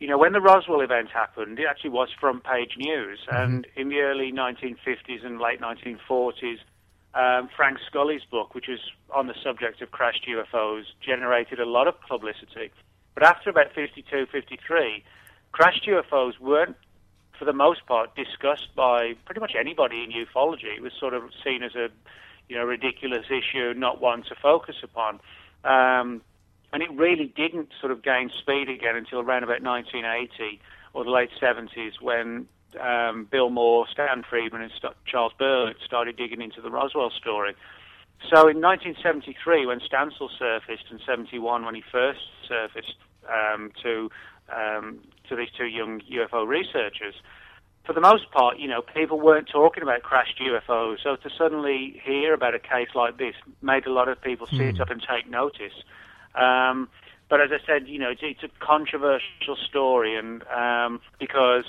You 0.00 0.08
know, 0.08 0.18
when 0.18 0.32
the 0.32 0.40
Roswell 0.40 0.80
event 0.80 1.10
happened, 1.10 1.60
it 1.60 1.66
actually 1.68 1.90
was 1.90 2.08
front 2.18 2.42
page 2.42 2.72
news. 2.76 3.20
And 3.30 3.66
in 3.76 3.88
the 3.88 4.00
early 4.00 4.32
1950s 4.32 5.24
and 5.24 5.38
late 5.38 5.60
1940s, 5.60 6.58
um, 7.14 7.48
Frank 7.54 7.78
Scully's 7.86 8.24
book, 8.28 8.54
which 8.54 8.66
was 8.68 8.80
on 9.14 9.28
the 9.28 9.34
subject 9.44 9.80
of 9.80 9.92
crashed 9.92 10.26
UFOs, 10.28 10.84
generated 11.00 11.60
a 11.60 11.66
lot 11.66 11.86
of 11.86 11.94
publicity. 12.08 12.72
But 13.14 13.22
after 13.22 13.50
about 13.50 13.72
52, 13.74 14.26
53, 14.32 15.04
crashed 15.52 15.86
UFOs 15.86 16.40
weren't, 16.40 16.76
for 17.38 17.44
the 17.44 17.52
most 17.52 17.86
part, 17.86 18.16
discussed 18.16 18.74
by 18.74 19.12
pretty 19.24 19.40
much 19.40 19.52
anybody 19.58 20.02
in 20.02 20.10
ufology. 20.10 20.76
It 20.76 20.82
was 20.82 20.92
sort 20.98 21.14
of 21.14 21.24
seen 21.44 21.62
as 21.62 21.74
a, 21.76 21.88
you 22.48 22.56
know, 22.56 22.64
ridiculous 22.64 23.26
issue, 23.26 23.74
not 23.74 24.00
one 24.00 24.22
to 24.24 24.34
focus 24.42 24.76
upon. 24.82 25.20
Um, 25.64 26.22
and 26.72 26.82
it 26.82 26.90
really 26.92 27.32
didn't 27.36 27.68
sort 27.80 27.92
of 27.92 28.02
gain 28.02 28.30
speed 28.40 28.68
again 28.68 28.96
until 28.96 29.20
around 29.20 29.44
about 29.44 29.62
1980 29.62 30.60
or 30.94 31.04
the 31.04 31.10
late 31.10 31.30
70s 31.40 32.00
when 32.00 32.46
um, 32.80 33.28
Bill 33.30 33.50
Moore, 33.50 33.86
Stan 33.90 34.24
Friedman, 34.28 34.62
and 34.62 34.72
St- 34.72 34.94
Charles 35.04 35.32
Berlitz 35.38 35.82
started 35.84 36.16
digging 36.16 36.40
into 36.40 36.60
the 36.60 36.70
Roswell 36.70 37.10
story. 37.10 37.54
So 38.30 38.48
in 38.48 38.60
1973, 38.60 39.66
when 39.66 39.80
Stancil 39.80 40.28
surfaced, 40.38 40.84
and 40.90 41.00
71 41.04 41.64
when 41.64 41.74
he 41.74 41.82
first 41.90 42.20
surfaced 42.48 42.96
um, 43.28 43.72
to 43.82 44.10
um, 44.54 45.00
to 45.28 45.36
these 45.36 45.48
two 45.56 45.66
young 45.66 46.00
UFO 46.00 46.46
researchers, 46.46 47.14
for 47.84 47.92
the 47.92 48.00
most 48.00 48.30
part, 48.30 48.58
you 48.58 48.68
know, 48.68 48.80
people 48.80 49.18
weren't 49.20 49.48
talking 49.48 49.82
about 49.82 50.02
crashed 50.02 50.40
UFOs. 50.40 50.98
So 51.02 51.16
to 51.16 51.30
suddenly 51.36 52.00
hear 52.04 52.32
about 52.32 52.54
a 52.54 52.60
case 52.60 52.88
like 52.94 53.18
this 53.18 53.34
made 53.60 53.86
a 53.86 53.92
lot 53.92 54.08
of 54.08 54.20
people 54.22 54.46
sit 54.46 54.80
up 54.80 54.90
and 54.90 55.02
take 55.02 55.28
notice. 55.28 55.74
Um, 56.34 56.88
but 57.28 57.40
as 57.40 57.50
I 57.50 57.64
said, 57.66 57.88
you 57.88 57.98
know, 57.98 58.10
it's, 58.10 58.20
it's 58.22 58.42
a 58.42 58.48
controversial 58.64 59.56
story, 59.56 60.16
and 60.16 60.44
um, 60.48 61.00
because 61.18 61.64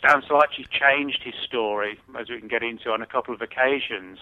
Stancil 0.00 0.40
actually 0.42 0.68
changed 0.70 1.22
his 1.24 1.34
story, 1.44 1.98
as 2.18 2.28
we 2.30 2.38
can 2.38 2.48
get 2.48 2.62
into, 2.62 2.90
on 2.90 3.02
a 3.02 3.06
couple 3.06 3.34
of 3.34 3.42
occasions. 3.42 4.20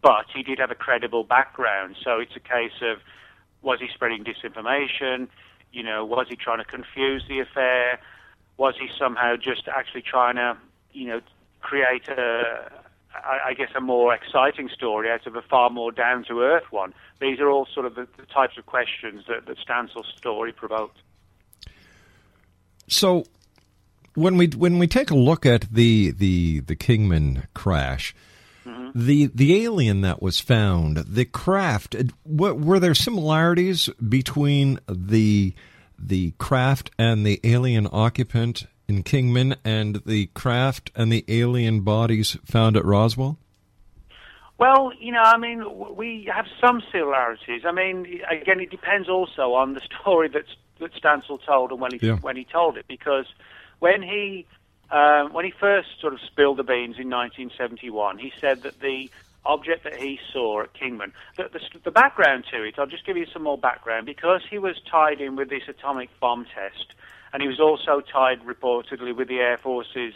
But 0.00 0.26
he 0.34 0.42
did 0.42 0.58
have 0.58 0.70
a 0.70 0.74
credible 0.74 1.22
background, 1.22 1.96
so 2.02 2.18
it's 2.18 2.34
a 2.34 2.40
case 2.40 2.80
of 2.80 2.98
was 3.60 3.78
he 3.78 3.88
spreading 3.92 4.24
disinformation? 4.24 5.28
You 5.70 5.82
know, 5.82 6.04
was 6.04 6.26
he 6.28 6.36
trying 6.36 6.58
to 6.58 6.64
confuse 6.64 7.24
the 7.28 7.40
affair? 7.40 8.00
Was 8.56 8.74
he 8.80 8.88
somehow 8.98 9.36
just 9.36 9.68
actually 9.68 10.02
trying 10.02 10.36
to, 10.36 10.56
you 10.92 11.06
know, 11.06 11.20
create 11.60 12.08
a, 12.08 12.70
I 13.14 13.50
I 13.50 13.54
guess, 13.54 13.70
a 13.74 13.80
more 13.80 14.14
exciting 14.14 14.68
story 14.68 15.10
out 15.10 15.26
of 15.26 15.36
a 15.36 15.42
far 15.42 15.70
more 15.70 15.92
down 15.92 16.24
to 16.24 16.40
earth 16.40 16.70
one? 16.70 16.94
These 17.20 17.40
are 17.40 17.48
all 17.48 17.66
sort 17.72 17.86
of 17.86 17.94
the, 17.94 18.06
the 18.16 18.26
types 18.26 18.58
of 18.58 18.66
questions 18.66 19.24
that, 19.28 19.46
that 19.46 19.58
Stancil's 19.58 20.12
story 20.16 20.52
provoked. 20.52 20.98
So 22.88 23.24
when 24.14 24.36
we 24.36 24.48
when 24.48 24.78
we 24.78 24.86
take 24.86 25.10
a 25.10 25.16
look 25.16 25.46
at 25.46 25.72
the 25.72 26.10
the 26.12 26.60
the 26.60 26.76
Kingman 26.76 27.46
crash, 27.54 28.14
the 28.94 29.26
the 29.34 29.64
alien 29.64 30.02
that 30.02 30.20
was 30.22 30.40
found, 30.40 30.98
the 30.98 31.24
craft, 31.24 31.94
uh, 31.94 32.04
what, 32.24 32.60
were 32.60 32.78
there 32.78 32.94
similarities 32.94 33.88
between 34.06 34.78
the 34.88 35.54
the 35.98 36.32
craft 36.32 36.90
and 36.98 37.24
the 37.24 37.40
alien 37.44 37.88
occupant 37.90 38.66
in 38.88 39.02
Kingman 39.02 39.56
and 39.64 40.02
the 40.06 40.26
craft 40.34 40.90
and 40.94 41.12
the 41.12 41.24
alien 41.28 41.80
bodies 41.80 42.36
found 42.44 42.76
at 42.76 42.84
Roswell? 42.84 43.38
Well, 44.58 44.92
you 44.98 45.10
know, 45.12 45.22
I 45.22 45.38
mean, 45.38 45.64
we 45.96 46.28
have 46.32 46.46
some 46.60 46.82
similarities. 46.92 47.62
I 47.64 47.72
mean, 47.72 48.20
again, 48.30 48.60
it 48.60 48.70
depends 48.70 49.08
also 49.08 49.54
on 49.54 49.74
the 49.74 49.80
story 50.00 50.28
that's, 50.28 50.54
that 50.78 50.92
Stancil 50.94 51.44
told 51.44 51.72
and 51.72 51.80
when 51.80 51.92
he 51.92 52.06
Yeah. 52.06 52.16
when 52.16 52.36
he 52.36 52.44
told 52.44 52.76
it, 52.76 52.86
because 52.86 53.26
when 53.80 54.02
he 54.02 54.46
um, 54.90 55.32
when 55.32 55.44
he 55.44 55.50
first 55.50 55.88
sort 56.00 56.12
of 56.12 56.20
spilled 56.20 56.58
the 56.58 56.64
beans 56.64 56.98
in 56.98 57.08
1971, 57.08 58.18
he 58.18 58.32
said 58.38 58.62
that 58.62 58.78
the 58.80 59.10
object 59.44 59.84
that 59.84 59.96
he 59.96 60.20
saw 60.32 60.60
at 60.62 60.72
Kingman, 60.74 61.12
the, 61.36 61.48
the, 61.52 61.60
the 61.82 61.90
background 61.90 62.44
to 62.52 62.62
it, 62.62 62.78
I'll 62.78 62.86
just 62.86 63.06
give 63.06 63.16
you 63.16 63.26
some 63.32 63.42
more 63.42 63.58
background, 63.58 64.06
because 64.06 64.42
he 64.48 64.58
was 64.58 64.76
tied 64.88 65.20
in 65.20 65.34
with 65.34 65.48
this 65.48 65.62
atomic 65.66 66.10
bomb 66.20 66.44
test, 66.44 66.94
and 67.32 67.42
he 67.42 67.48
was 67.48 67.60
also 67.60 68.00
tied 68.00 68.40
reportedly 68.42 69.16
with 69.16 69.28
the 69.28 69.38
Air 69.38 69.58
Force's 69.58 70.14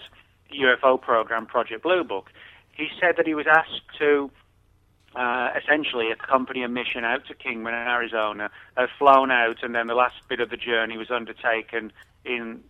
UFO 0.53 1.01
program, 1.01 1.47
Project 1.47 1.83
Blue 1.83 2.05
Book. 2.05 2.31
He 2.73 2.89
said 3.01 3.17
that 3.17 3.27
he 3.27 3.35
was 3.35 3.47
asked 3.47 3.83
to 3.99 4.31
uh, 5.15 5.51
essentially 5.57 6.11
accompany 6.11 6.63
a 6.63 6.69
mission 6.69 7.05
out 7.05 7.27
to 7.27 7.35
Kingman 7.35 7.75
in 7.75 7.89
Arizona, 7.89 8.51
uh, 8.77 8.87
flown 8.99 9.31
out, 9.31 9.63
and 9.63 9.75
then 9.75 9.87
the 9.87 9.95
last 9.95 10.17
bit 10.29 10.41
of 10.41 10.51
the 10.51 10.59
journey 10.59 10.99
was 10.99 11.11
undertaken 11.11 11.91
in, 12.25 12.63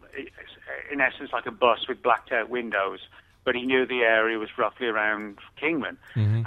in 0.93 1.01
essence, 1.01 1.31
like 1.33 1.47
a 1.47 1.51
bus 1.51 1.89
with 1.89 2.03
blacked 2.03 2.31
out 2.31 2.49
windows. 2.49 3.01
But 3.45 3.55
he 3.55 3.63
knew 3.63 3.87
the 3.87 4.03
area 4.03 4.39
was 4.39 4.49
roughly 4.59 4.87
around 4.87 5.39
Kingman. 5.61 5.99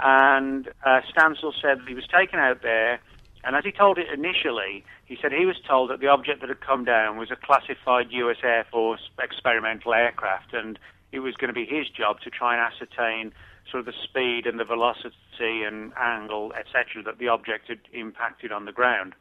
And 0.02 0.68
uh, 0.84 1.00
Stancil 1.14 1.52
said 1.60 1.80
that 1.80 1.88
he 1.88 1.94
was 1.94 2.06
taken 2.06 2.38
out 2.38 2.62
there, 2.62 3.00
and 3.44 3.56
as 3.56 3.64
he 3.64 3.72
told 3.72 3.98
it 3.98 4.06
initially, 4.12 4.84
he 5.06 5.16
said 5.20 5.32
he 5.32 5.46
was 5.46 5.56
told 5.66 5.90
that 5.90 6.00
the 6.00 6.08
object 6.08 6.40
that 6.40 6.48
had 6.48 6.60
come 6.60 6.84
down 6.84 7.16
was 7.16 7.30
a 7.30 7.36
classified 7.36 8.08
U.S. 8.10 8.36
Air 8.42 8.66
Force 8.70 9.00
experimental 9.22 9.94
aircraft, 9.94 10.52
and 10.52 10.78
it 11.12 11.20
was 11.20 11.34
going 11.36 11.48
to 11.48 11.54
be 11.54 11.64
his 11.64 11.88
job 11.88 12.20
to 12.20 12.30
try 12.30 12.54
and 12.54 12.72
ascertain 12.72 13.32
sort 13.70 13.80
of 13.80 13.86
the 13.86 13.98
speed 14.04 14.46
and 14.46 14.58
the 14.58 14.64
velocity 14.64 15.62
and 15.64 15.92
angle, 15.96 16.52
etc., 16.58 17.02
that 17.04 17.18
the 17.18 17.28
object 17.28 17.68
had 17.68 17.80
impacted 17.92 18.52
on 18.52 18.64
the 18.64 18.72
ground. 18.72 19.14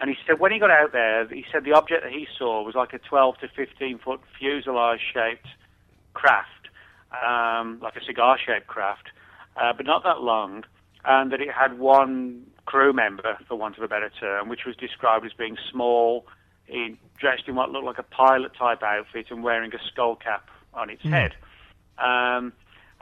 And 0.00 0.10
he 0.10 0.16
said 0.26 0.38
when 0.38 0.52
he 0.52 0.58
got 0.58 0.70
out 0.70 0.92
there, 0.92 1.26
he 1.26 1.44
said 1.50 1.64
the 1.64 1.72
object 1.72 2.02
that 2.04 2.12
he 2.12 2.26
saw 2.38 2.62
was 2.62 2.74
like 2.74 2.92
a 2.92 2.98
12 2.98 3.38
to 3.38 3.48
15 3.48 3.98
foot 3.98 4.20
fuselage 4.38 5.00
shaped 5.12 5.48
craft, 6.14 6.68
um, 7.12 7.80
like 7.82 7.96
a 7.96 8.04
cigar 8.04 8.38
shaped 8.38 8.66
craft, 8.66 9.08
uh, 9.56 9.72
but 9.76 9.86
not 9.86 10.04
that 10.04 10.20
long, 10.20 10.64
and 11.04 11.32
that 11.32 11.40
it 11.40 11.50
had 11.50 11.78
one 11.78 12.44
crew 12.68 12.92
member, 12.92 13.38
for 13.48 13.56
want 13.56 13.78
of 13.78 13.82
a 13.82 13.88
better 13.88 14.10
term, 14.20 14.50
which 14.50 14.66
was 14.66 14.76
described 14.76 15.24
as 15.24 15.32
being 15.32 15.56
small, 15.72 16.26
in, 16.68 16.98
dressed 17.18 17.44
in 17.48 17.54
what 17.54 17.70
looked 17.70 17.86
like 17.86 17.98
a 17.98 18.02
pilot 18.02 18.52
type 18.58 18.82
outfit 18.82 19.24
and 19.30 19.42
wearing 19.42 19.74
a 19.74 19.78
skull 19.90 20.14
cap 20.14 20.50
on 20.74 20.90
its 20.90 21.02
head. 21.02 21.34
Um, 21.96 22.52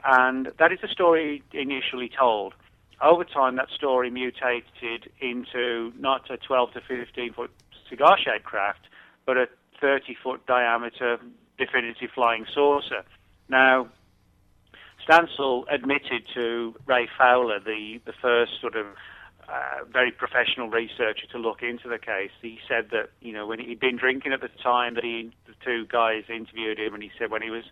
and 0.05 0.53
that 0.57 0.71
is 0.71 0.79
the 0.81 0.87
story 0.87 1.43
initially 1.51 2.09
told. 2.09 2.53
Over 3.01 3.25
time, 3.25 3.57
that 3.57 3.67
story 3.75 4.09
mutated 4.09 5.11
into 5.19 5.91
not 5.99 6.31
a 6.31 6.37
12 6.37 6.71
to 6.71 6.81
15 6.87 7.33
foot 7.33 7.51
cigar 7.89 8.17
shaped 8.17 8.45
craft, 8.45 8.87
but 9.25 9.35
a 9.35 9.47
30 9.81 10.15
foot 10.23 10.45
diameter 10.47 11.19
definitive 11.57 12.09
flying 12.15 12.45
saucer. 12.55 13.03
Now, 13.49 13.89
Stancil 15.05 15.65
admitted 15.69 16.23
to 16.35 16.73
Ray 16.85 17.09
Fowler, 17.17 17.59
the, 17.59 17.99
the 18.05 18.13
first 18.13 18.53
sort 18.61 18.77
of 18.77 18.85
uh, 19.47 19.85
very 19.91 20.11
professional 20.11 20.69
researcher 20.69 21.25
to 21.31 21.37
look 21.37 21.63
into 21.63 21.87
the 21.87 21.97
case. 21.97 22.31
He 22.41 22.59
said 22.67 22.89
that, 22.91 23.11
you 23.21 23.31
know, 23.31 23.47
when 23.47 23.59
he'd 23.59 23.79
been 23.79 23.97
drinking 23.97 24.33
at 24.33 24.41
the 24.41 24.49
time 24.61 24.95
that 24.95 25.03
he, 25.03 25.31
the 25.45 25.53
two 25.63 25.85
guys 25.85 26.23
interviewed 26.29 26.79
him, 26.79 26.93
and 26.93 27.01
he 27.01 27.11
said 27.17 27.31
when 27.31 27.41
he 27.41 27.49
was 27.49 27.63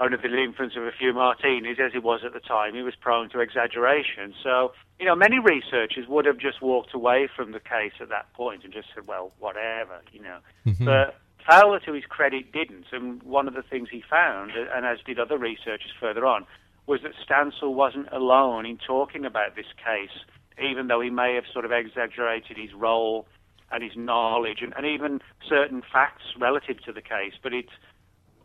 under 0.00 0.16
the 0.16 0.28
influence 0.36 0.74
of 0.76 0.84
a 0.84 0.90
few 0.90 1.12
martinis, 1.12 1.76
as 1.78 1.92
he 1.92 1.98
was 1.98 2.20
at 2.24 2.32
the 2.32 2.40
time, 2.40 2.74
he 2.74 2.82
was 2.82 2.94
prone 2.98 3.28
to 3.30 3.40
exaggeration. 3.40 4.34
So, 4.42 4.72
you 4.98 5.06
know, 5.06 5.14
many 5.14 5.38
researchers 5.38 6.08
would 6.08 6.24
have 6.24 6.38
just 6.38 6.62
walked 6.62 6.94
away 6.94 7.28
from 7.34 7.52
the 7.52 7.60
case 7.60 7.92
at 8.00 8.08
that 8.08 8.32
point 8.32 8.64
and 8.64 8.72
just 8.72 8.88
said, 8.94 9.06
well, 9.06 9.32
whatever, 9.38 10.00
you 10.12 10.22
know. 10.22 10.38
But 10.84 11.16
Fowler, 11.46 11.78
to 11.80 11.92
his 11.92 12.04
credit, 12.04 12.52
didn't. 12.52 12.86
And 12.90 13.22
one 13.22 13.48
of 13.48 13.54
the 13.54 13.62
things 13.62 13.88
he 13.90 14.02
found, 14.08 14.52
and 14.52 14.86
as 14.86 14.98
did 15.04 15.18
other 15.18 15.38
researchers 15.38 15.92
further 16.00 16.26
on, 16.26 16.46
was 16.86 17.00
that 17.02 17.12
Stancil 17.28 17.74
wasn't 17.74 18.08
alone 18.12 18.66
in 18.66 18.78
talking 18.78 19.24
about 19.24 19.54
this 19.54 19.66
case, 19.76 20.24
even 20.60 20.88
though 20.88 21.00
he 21.00 21.10
may 21.10 21.34
have 21.34 21.44
sort 21.52 21.64
of 21.64 21.72
exaggerated 21.72 22.56
his 22.56 22.72
role 22.74 23.26
and 23.70 23.82
his 23.82 23.96
knowledge 23.96 24.58
and, 24.60 24.74
and 24.76 24.86
even 24.86 25.20
certain 25.48 25.82
facts 25.92 26.24
relative 26.38 26.80
to 26.82 26.92
the 26.92 27.00
case. 27.00 27.34
But 27.42 27.54
it, 27.54 27.68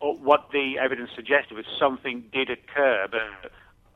or 0.00 0.14
uh, 0.14 0.18
what 0.18 0.50
the 0.52 0.78
evidence 0.78 1.10
suggested 1.14 1.56
was 1.56 1.66
something 1.78 2.24
did 2.32 2.50
occur, 2.50 3.06
but 3.10 3.52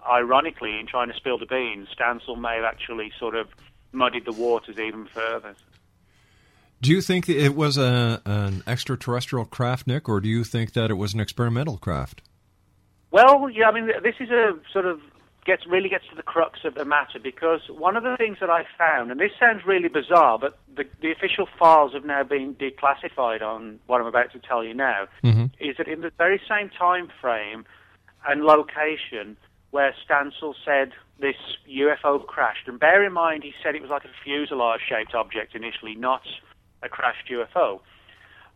ironically, 0.09 0.79
in 0.79 0.87
trying 0.87 1.09
to 1.09 1.17
spill 1.17 1.39
the 1.39 1.47
beans, 1.47 1.89
Stancil 1.99 2.39
may 2.39 2.57
have 2.57 2.65
actually 2.65 3.13
sort 3.19 3.35
of 3.35 3.49
muddied 3.93 4.25
the 4.25 4.33
waters 4.33 4.79
even 4.79 5.07
further. 5.07 5.55
Do 6.81 6.91
you 6.91 7.01
think 7.01 7.29
it 7.29 7.55
was 7.55 7.79
a 7.79 8.21
an 8.27 8.65
extraterrestrial 8.67 9.45
craft, 9.45 9.87
Nick, 9.87 10.09
or 10.09 10.21
do 10.21 10.29
you 10.29 10.43
think 10.43 10.73
that 10.73 10.91
it 10.91 10.95
was 10.95 11.15
an 11.15 11.21
experimental 11.21 11.79
craft? 11.79 12.23
Well, 13.13 13.49
yeah, 13.51 13.69
I 13.69 13.73
mean, 13.73 13.87
this 14.03 14.17
is 14.19 14.31
a 14.31 14.59
sort 14.73 14.87
of 14.87 15.01
gets 15.45 15.67
really 15.67 15.89
gets 15.89 16.05
to 16.09 16.15
the 16.15 16.23
crux 16.23 16.61
of 16.65 16.75
the 16.75 16.85
matter 16.85 17.19
because 17.23 17.61
one 17.69 17.97
of 17.97 18.05
the 18.05 18.17
things 18.17 18.39
that 18.41 18.51
I 18.51 18.65
found, 18.79 19.11
and 19.11 19.19
this 19.19 19.33
sounds 19.41 19.63
really 19.67 19.89
bizarre, 19.89 20.39
but 20.39 20.59
the, 20.75 20.85
the 21.01 21.11
official 21.11 21.49
files 21.59 21.95
have 21.95 22.05
now 22.05 22.23
been 22.23 22.55
declassified 22.55 23.43
on 23.43 23.81
what 23.87 24.01
I'm 24.01 24.07
about 24.07 24.33
to 24.33 24.39
tell 24.39 24.63
you 24.63 24.75
now, 24.75 25.09
is 25.59 25.77
that 25.79 25.89
in 25.89 26.01
the 26.01 26.13
very 26.17 26.41
same 26.49 26.71
time 26.71 27.09
frame 27.21 27.65
and 28.27 28.45
location 28.45 29.37
where 29.73 29.95
Stancil 30.09 30.55
said 30.65 30.93
this 31.19 31.37
UFO 31.69 32.25
crashed, 32.25 32.69
and 32.69 32.79
bear 32.79 33.05
in 33.05 33.13
mind 33.13 33.43
he 33.43 33.53
said 33.63 33.75
it 33.75 33.83
was 33.83 33.91
like 33.91 34.05
a 34.05 34.11
fuselage-shaped 34.23 35.15
object 35.15 35.55
initially, 35.55 35.95
not 35.95 36.23
a 36.83 36.89
crashed 36.89 37.29
UFO. 37.31 37.81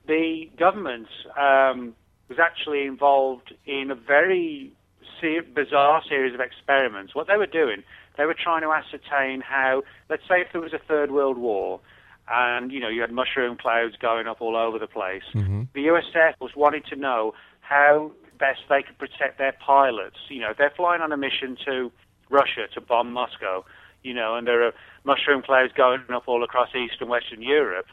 The 0.06 0.50
government 0.56 1.08
um, 1.36 1.94
was 2.28 2.38
actually 2.38 2.84
involved 2.84 3.54
in 3.64 3.90
a 3.90 3.94
very 3.94 4.72
se- 5.20 5.52
bizarre 5.54 6.02
series 6.08 6.34
of 6.34 6.40
experiments. 6.40 7.14
What 7.14 7.26
they 7.26 7.36
were 7.36 7.46
doing, 7.46 7.82
they 8.16 8.24
were 8.24 8.34
trying 8.34 8.62
to 8.62 8.72
ascertain 8.72 9.40
how, 9.40 9.82
let's 10.08 10.22
say, 10.28 10.40
if 10.40 10.48
there 10.52 10.60
was 10.60 10.72
a 10.72 10.78
third 10.78 11.10
world 11.10 11.38
war, 11.38 11.80
and 12.28 12.72
you 12.72 12.80
know 12.80 12.88
you 12.88 13.00
had 13.00 13.12
mushroom 13.12 13.56
clouds 13.56 13.94
going 14.00 14.26
up 14.26 14.40
all 14.40 14.56
over 14.56 14.78
the 14.78 14.86
place, 14.86 15.22
mm-hmm. 15.34 15.62
the 15.74 15.82
U.S. 15.82 16.04
Air 16.14 16.34
Force 16.38 16.56
wanted 16.56 16.84
to 16.86 16.96
know 16.96 17.34
how 17.60 18.10
best 18.38 18.60
they 18.68 18.82
could 18.82 18.98
protect 18.98 19.38
their 19.38 19.54
pilots. 19.64 20.16
You 20.28 20.40
know, 20.40 20.50
if 20.50 20.58
they're 20.58 20.72
flying 20.76 21.02
on 21.02 21.12
a 21.12 21.16
mission 21.16 21.56
to 21.66 21.90
Russia 22.28 22.66
to 22.74 22.80
bomb 22.80 23.12
Moscow, 23.12 23.64
you 24.02 24.14
know, 24.14 24.34
and 24.36 24.46
there 24.46 24.64
are 24.64 24.72
mushroom 25.04 25.42
clouds 25.42 25.72
going 25.76 26.00
up 26.12 26.24
all 26.26 26.44
across 26.44 26.68
East 26.74 26.96
and 27.00 27.08
Western 27.08 27.42
Europe. 27.42 27.86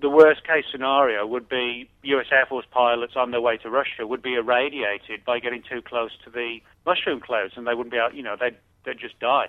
The 0.00 0.10
worst 0.10 0.44
case 0.44 0.64
scenario 0.70 1.26
would 1.26 1.48
be 1.48 1.88
U.S. 2.02 2.26
Air 2.30 2.46
Force 2.46 2.66
pilots 2.70 3.14
on 3.16 3.30
their 3.30 3.40
way 3.40 3.56
to 3.58 3.70
Russia 3.70 4.06
would 4.06 4.22
be 4.22 4.34
irradiated 4.34 5.24
by 5.24 5.38
getting 5.38 5.62
too 5.62 5.80
close 5.80 6.10
to 6.24 6.30
the 6.30 6.58
mushroom 6.84 7.20
clouds, 7.20 7.54
and 7.56 7.66
they 7.66 7.74
wouldn't 7.74 7.92
be 7.92 7.98
able, 7.98 8.14
you 8.14 8.22
know, 8.22 8.36
they'd 8.38 8.56
they'd 8.84 8.98
just 8.98 9.18
die. 9.20 9.46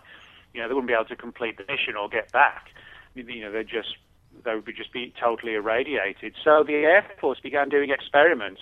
You 0.54 0.62
know, 0.62 0.68
they 0.68 0.74
wouldn't 0.74 0.88
be 0.88 0.94
able 0.94 1.06
to 1.06 1.16
complete 1.16 1.58
the 1.58 1.66
mission 1.72 1.96
or 2.00 2.08
get 2.08 2.32
back. 2.32 2.70
You 3.16 3.42
know, 3.42 3.52
they'd 3.52 3.68
just 3.68 3.98
they 4.46 4.56
would 4.56 4.66
be 4.66 4.74
just 4.74 4.94
be 4.94 5.14
totally 5.20 5.56
irradiated. 5.56 6.36
So 6.44 6.64
the 6.66 6.76
Air 6.76 7.06
Force 7.20 7.40
began 7.40 7.70
doing 7.70 7.90
experiments 7.90 8.62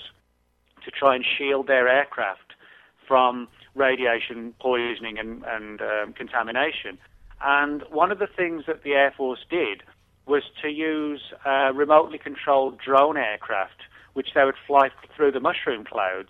to 0.84 0.92
try 0.92 1.16
and 1.16 1.26
shield 1.26 1.68
their 1.68 1.88
aircraft 1.88 2.54
from 3.08 3.48
radiation 3.76 4.54
poisoning 4.60 5.20
and, 5.20 5.44
and 5.46 5.82
um, 5.82 6.14
contamination. 6.14 6.98
And 7.42 7.84
one 7.92 8.12
of 8.12 8.20
the 8.20 8.28
things 8.28 8.64
that 8.68 8.84
the 8.84 8.94
Air 8.94 9.14
Force 9.16 9.46
did 9.50 9.84
was 10.26 10.44
to 10.62 10.70
use 10.70 11.22
uh, 11.46 11.72
remotely 11.74 12.18
controlled 12.18 12.80
drone 12.80 13.18
aircraft, 13.18 13.84
which 14.14 14.30
they 14.34 14.44
would 14.44 14.56
fly 14.66 14.90
through 15.16 15.32
the 15.32 15.40
mushroom 15.40 15.84
clouds 15.84 16.30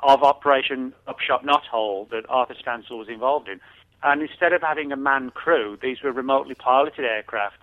of 0.00 0.22
Operation 0.22 0.92
Upshot 1.06 1.44
Knothole 1.44 2.08
that 2.10 2.24
Arthur 2.28 2.54
Stancil 2.54 2.98
was 2.98 3.08
involved 3.08 3.48
in. 3.48 3.60
And 4.02 4.22
instead 4.22 4.52
of 4.52 4.62
having 4.62 4.92
a 4.92 4.96
manned 4.96 5.34
crew, 5.34 5.78
these 5.80 6.02
were 6.02 6.12
remotely 6.12 6.54
piloted 6.54 7.04
aircraft. 7.04 7.58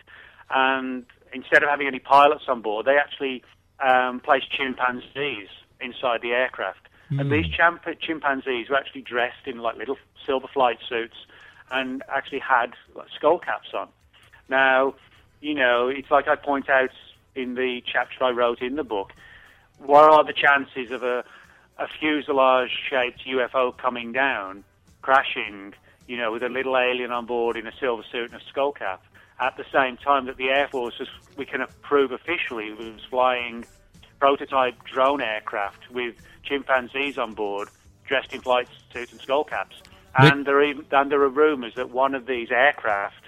And 0.49 1.05
instead 1.31 1.63
of 1.63 1.69
having 1.69 1.87
any 1.87 1.99
pilots 1.99 2.43
on 2.47 2.61
board, 2.61 2.85
they 2.85 2.97
actually 2.97 3.43
um, 3.79 4.19
placed 4.19 4.51
chimpanzees 4.51 5.47
inside 5.79 6.21
the 6.21 6.31
aircraft. 6.31 6.87
And 7.19 7.31
these 7.31 7.45
champ- 7.47 7.85
chimpanzees 8.01 8.69
were 8.69 8.75
actually 8.75 9.01
dressed 9.01 9.45
in 9.45 9.59
like 9.59 9.77
little 9.77 9.97
silver 10.25 10.47
flight 10.51 10.79
suits 10.89 11.15
and 11.71 12.01
actually 12.13 12.39
had 12.39 12.73
like, 12.95 13.07
skull 13.15 13.37
caps 13.37 13.69
on. 13.73 13.89
Now, 14.49 14.95
you 15.43 15.53
know, 15.53 15.89
it's 15.89 16.09
like 16.09 16.29
I 16.29 16.37
point 16.37 16.69
out 16.69 16.91
in 17.35 17.55
the 17.55 17.83
chapter 17.85 18.23
I 18.23 18.31
wrote 18.31 18.61
in 18.61 18.75
the 18.75 18.83
book. 18.83 19.11
What 19.77 20.09
are 20.09 20.23
the 20.23 20.31
chances 20.31 20.89
of 20.89 21.03
a, 21.03 21.25
a 21.77 21.87
fuselage-shaped 21.99 23.25
UFO 23.27 23.77
coming 23.77 24.13
down, 24.13 24.63
crashing, 25.01 25.73
you 26.07 26.15
know, 26.15 26.31
with 26.31 26.43
a 26.43 26.49
little 26.49 26.77
alien 26.77 27.11
on 27.11 27.25
board 27.25 27.57
in 27.57 27.67
a 27.67 27.73
silver 27.77 28.03
suit 28.09 28.31
and 28.31 28.41
a 28.41 28.45
skull 28.45 28.71
cap? 28.71 29.03
At 29.41 29.57
the 29.57 29.65
same 29.73 29.97
time 29.97 30.27
that 30.27 30.37
the 30.37 30.47
Air 30.47 30.69
Force, 30.69 30.97
was, 30.97 31.09
we 31.35 31.45
can 31.45 31.65
prove 31.81 32.13
officially, 32.13 32.71
was 32.71 33.01
flying 33.09 33.65
prototype 34.21 34.81
drone 34.85 35.19
aircraft 35.19 35.91
with 35.91 36.15
chimpanzees 36.43 37.17
on 37.17 37.33
board, 37.33 37.67
dressed 38.05 38.31
in 38.31 38.39
flight 38.39 38.69
suits 38.93 39.11
and 39.11 39.19
skull 39.19 39.43
caps. 39.43 39.75
And 40.17 40.45
there, 40.45 40.63
even, 40.63 40.85
and 40.89 41.11
there 41.11 41.21
are 41.21 41.27
rumours 41.27 41.73
that 41.75 41.89
one 41.89 42.15
of 42.15 42.27
these 42.27 42.49
aircraft 42.49 43.22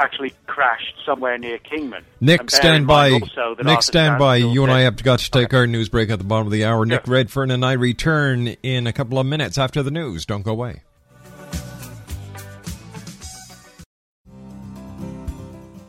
actually 0.00 0.32
crashed 0.46 0.94
somewhere 1.04 1.36
near 1.36 1.58
Kingman. 1.58 2.04
Nick, 2.20 2.50
stand 2.50 2.86
by. 2.86 3.10
mind 3.10 3.24
also 3.24 3.54
that 3.54 3.66
Nick, 3.66 3.82
stand 3.82 4.18
by. 4.18 4.36
You 4.36 4.62
and 4.62 4.72
I 4.72 4.80
have 4.80 5.02
got 5.02 5.18
to 5.20 5.30
take 5.30 5.52
our 5.52 5.66
news 5.66 5.88
break 5.88 6.10
at 6.10 6.18
the 6.18 6.24
bottom 6.24 6.46
of 6.46 6.52
the 6.52 6.64
hour. 6.64 6.86
Nick 6.86 7.06
Redfern 7.06 7.50
and 7.50 7.64
I 7.64 7.72
return 7.72 8.48
in 8.62 8.86
a 8.86 8.92
couple 8.92 9.18
of 9.18 9.26
minutes 9.26 9.58
after 9.58 9.82
the 9.82 9.90
news. 9.90 10.24
Don't 10.24 10.42
go 10.42 10.52
away. 10.52 10.82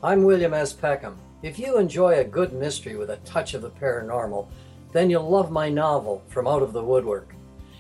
I'm 0.04 0.24
William 0.24 0.54
S. 0.54 0.74
Peckham. 0.74 1.18
If 1.42 1.58
you 1.58 1.78
enjoy 1.78 2.20
a 2.20 2.24
good 2.24 2.54
mystery 2.54 2.96
with 2.96 3.12
a 3.12 3.18
touch 3.18 3.54
of 3.54 3.62
the 3.62 3.70
paranormal, 3.70 4.48
then 4.92 5.10
you'll 5.10 5.30
love 5.30 5.52
my 5.52 5.70
novel, 5.70 6.24
From 6.28 6.48
Out 6.48 6.62
of 6.62 6.74
the 6.74 6.84
Woodwork. 6.84 7.34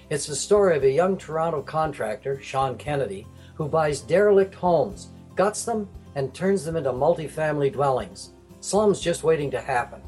It's 0.09 0.27
the 0.27 0.35
story 0.35 0.77
of 0.77 0.83
a 0.83 0.91
young 0.91 1.17
Toronto 1.17 1.61
contractor, 1.61 2.39
Sean 2.41 2.77
Kennedy, 2.77 3.27
who 3.55 3.67
buys 3.67 4.01
derelict 4.01 4.55
homes, 4.55 5.09
guts 5.35 5.65
them, 5.65 5.89
and 6.15 6.33
turns 6.33 6.65
them 6.65 6.75
into 6.75 6.91
multifamily 6.91 7.71
dwellings. 7.71 8.31
Slums 8.59 8.99
just 8.99 9.23
waiting 9.23 9.51
to 9.51 9.61
happen. 9.61 10.01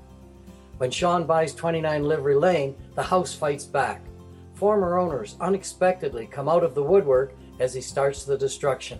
When 0.78 0.92
Sean 0.92 1.26
buys 1.26 1.54
29 1.56 2.04
Livery 2.04 2.36
Lane, 2.36 2.76
the 2.96 3.04
house 3.04 3.34
fights 3.34 3.66
back. 3.66 4.02
Former 4.56 4.98
owners 4.98 5.36
unexpectedly 5.39 6.28
come 6.28 6.50
out 6.50 6.63
of 6.63 6.76
the 6.76 6.84
woodwork 6.84 7.34
as 7.60 7.74
he 7.74 7.82
starts 7.82 8.26
the 8.26 8.38
destruction. 8.38 9.00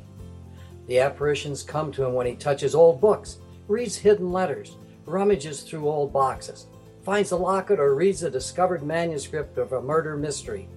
The 0.88 1.00
apparitions 1.00 1.63
come 1.63 1.92
to 1.94 2.04
him 2.04 2.13
when 2.13 2.28
he 2.28 2.36
touches 2.36 2.76
old 2.76 3.00
books, 3.00 3.38
reads 3.68 3.96
hidden 3.96 4.32
letters, 4.32 4.78
rummages 5.06 5.62
through 5.62 5.88
old 5.88 6.12
boxes, 6.12 6.68
finds 7.04 7.32
a 7.32 7.38
locket, 7.38 7.80
or 7.80 7.96
reads 7.96 8.24
a 8.24 8.30
discovered 8.30 8.84
manuscript 8.84 9.58
of 9.58 9.74
a 9.74 9.82
murder 9.82 10.16
mystery. 10.16 10.68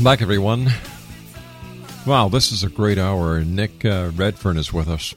Welcome 0.00 0.12
back, 0.12 0.22
everyone. 0.22 0.72
Wow, 2.06 2.30
this 2.30 2.52
is 2.52 2.62
a 2.62 2.70
great 2.70 2.96
hour. 2.96 3.44
Nick 3.44 3.84
uh, 3.84 4.10
Redfern 4.14 4.56
is 4.56 4.72
with 4.72 4.88
us. 4.88 5.14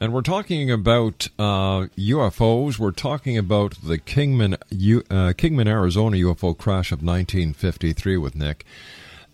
And 0.00 0.14
we're 0.14 0.22
talking 0.22 0.70
about 0.70 1.28
uh, 1.38 1.88
UFOs. 1.98 2.78
We're 2.78 2.92
talking 2.92 3.36
about 3.36 3.76
the 3.82 3.98
Kingman, 3.98 4.54
uh, 4.54 5.34
Kingman, 5.36 5.68
Arizona 5.68 6.16
UFO 6.16 6.56
crash 6.56 6.90
of 6.90 7.02
1953 7.02 8.16
with 8.16 8.34
Nick. 8.34 8.64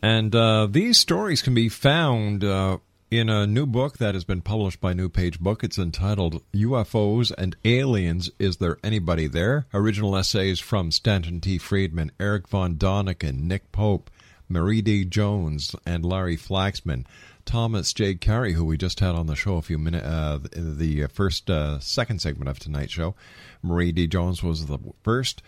And 0.02 0.34
uh, 0.34 0.66
these 0.68 0.98
stories 0.98 1.40
can 1.40 1.54
be 1.54 1.68
found 1.68 2.42
uh, 2.42 2.78
in 3.12 3.28
a 3.28 3.46
new 3.46 3.64
book 3.64 3.98
that 3.98 4.14
has 4.14 4.24
been 4.24 4.40
published 4.40 4.80
by 4.80 4.92
New 4.92 5.08
Page 5.08 5.38
Book. 5.38 5.62
It's 5.62 5.78
entitled 5.78 6.42
UFOs 6.52 7.32
and 7.38 7.54
Aliens 7.64 8.28
Is 8.40 8.56
There 8.56 8.78
Anybody 8.82 9.28
There? 9.28 9.66
Original 9.72 10.16
essays 10.16 10.58
from 10.58 10.90
Stanton 10.90 11.40
T. 11.40 11.58
Friedman, 11.58 12.10
Erich 12.18 12.48
von 12.48 12.74
Däniken, 12.74 13.28
and 13.28 13.46
Nick 13.46 13.70
Pope, 13.70 14.10
Marie 14.48 14.82
D. 14.82 15.04
Jones, 15.04 15.74
and 15.86 16.04
Larry 16.04 16.36
Flaxman. 16.36 17.04
Thomas 17.44 17.94
J. 17.94 18.14
Carey, 18.14 18.52
who 18.52 18.64
we 18.64 18.76
just 18.76 19.00
had 19.00 19.14
on 19.14 19.26
the 19.26 19.34
show 19.34 19.56
a 19.56 19.62
few 19.62 19.78
minutes, 19.78 20.04
uh, 20.04 20.38
the 20.54 21.06
first, 21.06 21.48
uh, 21.48 21.78
second 21.78 22.20
segment 22.20 22.50
of 22.50 22.58
tonight's 22.58 22.92
show. 22.92 23.14
Marie 23.62 23.90
D. 23.90 24.06
Jones 24.06 24.42
was 24.42 24.66
the 24.66 24.78
first. 25.02 25.42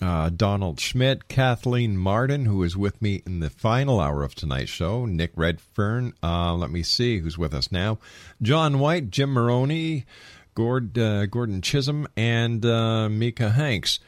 Uh, 0.00 0.30
Donald 0.30 0.78
Schmitt, 0.78 1.26
Kathleen 1.28 1.96
Marden, 1.96 2.44
who 2.44 2.62
is 2.62 2.76
with 2.76 3.00
me 3.02 3.22
in 3.26 3.40
the 3.40 3.50
final 3.50 4.00
hour 4.00 4.22
of 4.22 4.34
tonight's 4.34 4.70
show, 4.70 5.06
Nick 5.06 5.32
Redfern, 5.34 6.12
uh, 6.22 6.54
let 6.54 6.70
me 6.70 6.84
see 6.84 7.18
who's 7.18 7.36
with 7.36 7.52
us 7.52 7.72
now, 7.72 7.98
John 8.40 8.78
White, 8.78 9.10
Jim 9.10 9.30
Maroney, 9.30 10.06
Gord, 10.54 10.96
uh, 10.96 11.26
Gordon 11.26 11.62
Chisholm, 11.62 12.06
and 12.16 12.64
uh, 12.64 13.08
Micah 13.08 13.50
Hanks. 13.50 13.98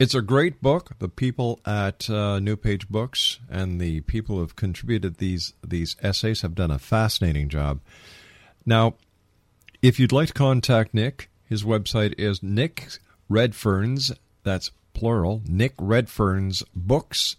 It's 0.00 0.14
a 0.14 0.22
great 0.22 0.62
book. 0.62 0.92
The 0.98 1.10
people 1.10 1.60
at 1.66 2.08
uh, 2.08 2.38
New 2.38 2.56
Page 2.56 2.88
Books 2.88 3.38
and 3.50 3.78
the 3.78 4.00
people 4.00 4.36
who 4.36 4.40
have 4.40 4.56
contributed 4.56 5.18
these 5.18 5.52
these 5.62 5.94
essays 6.02 6.40
have 6.40 6.54
done 6.54 6.70
a 6.70 6.78
fascinating 6.78 7.50
job. 7.50 7.80
Now, 8.64 8.94
if 9.82 10.00
you'd 10.00 10.10
like 10.10 10.28
to 10.28 10.32
contact 10.32 10.94
Nick, 10.94 11.28
his 11.44 11.64
website 11.64 12.14
is 12.16 12.42
Nick 12.42 12.88
Redferns. 13.30 14.16
That's 14.42 14.70
plural. 14.94 15.42
Nick 15.46 15.76
Redferns 15.76 16.64
Books. 16.74 17.36